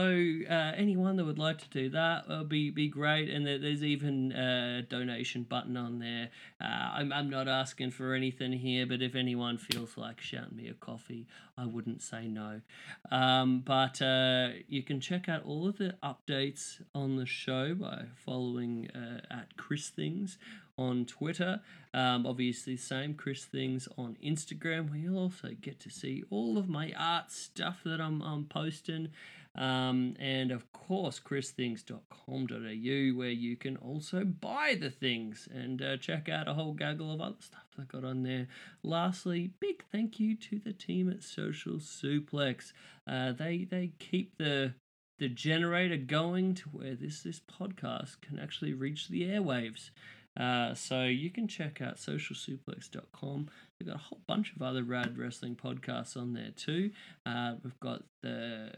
[0.49, 3.83] uh, anyone that would like to do that will be be great, and there, there's
[3.83, 6.29] even a donation button on there.
[6.61, 10.69] Uh, I'm I'm not asking for anything here, but if anyone feels like shouting me
[10.69, 11.27] a coffee,
[11.57, 12.61] I wouldn't say no.
[13.11, 18.05] Um, but uh, you can check out all of the updates on the show by
[18.25, 20.37] following uh, at Chris Things
[20.77, 21.61] on Twitter.
[21.93, 26.67] Um, obviously, same Chris Things on Instagram, where you'll also get to see all of
[26.67, 29.09] my art stuff that I'm, I'm posting.
[29.57, 36.27] Um, and of course, christhings.com.au, where you can also buy the things and uh, check
[36.27, 38.47] out a whole gaggle of other stuff I got on there.
[38.83, 42.73] Lastly, big thank you to the team at Social Suplex.
[43.07, 44.73] Uh, they they keep the
[45.17, 49.91] the generator going to where this this podcast can actually reach the airwaves.
[50.37, 53.49] Uh, so you can check out socialsuplex.com.
[53.79, 56.91] They've got a whole bunch of other rad wrestling podcasts on there too.
[57.25, 58.71] Uh, we've got the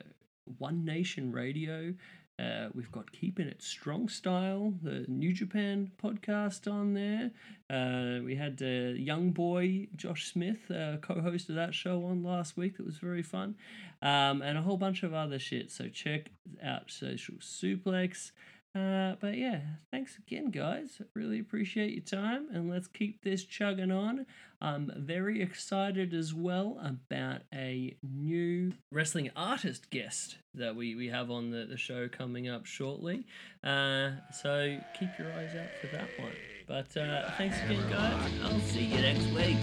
[0.58, 1.94] One Nation Radio.
[2.40, 7.32] Uh, we've got Keeping It Strong Style, the New Japan podcast on there.
[7.68, 12.78] Uh, we had young boy Josh Smith, uh, co-host of that show on last week.
[12.78, 13.56] That was very fun,
[14.04, 15.72] um, and a whole bunch of other shit.
[15.72, 16.30] So check
[16.64, 18.32] out Social Suplex.
[18.78, 21.02] Uh, but yeah, thanks again, guys.
[21.16, 24.26] Really appreciate your time, and let's keep this chugging on.
[24.62, 31.32] I'm very excited as well about a new wrestling artist guest that we, we have
[31.32, 33.26] on the, the show coming up shortly.
[33.64, 36.34] Uh, so keep your eyes out for that one.
[36.68, 38.32] But uh, thanks again, guys.
[38.44, 39.58] I'll see you next week.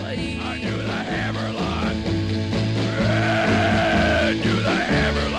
[0.00, 0.38] Bye.
[0.42, 1.94] I do the hammerlock.
[3.00, 5.31] Yeah, do the hammerlock,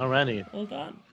[0.00, 1.09] Okay, Hold turkey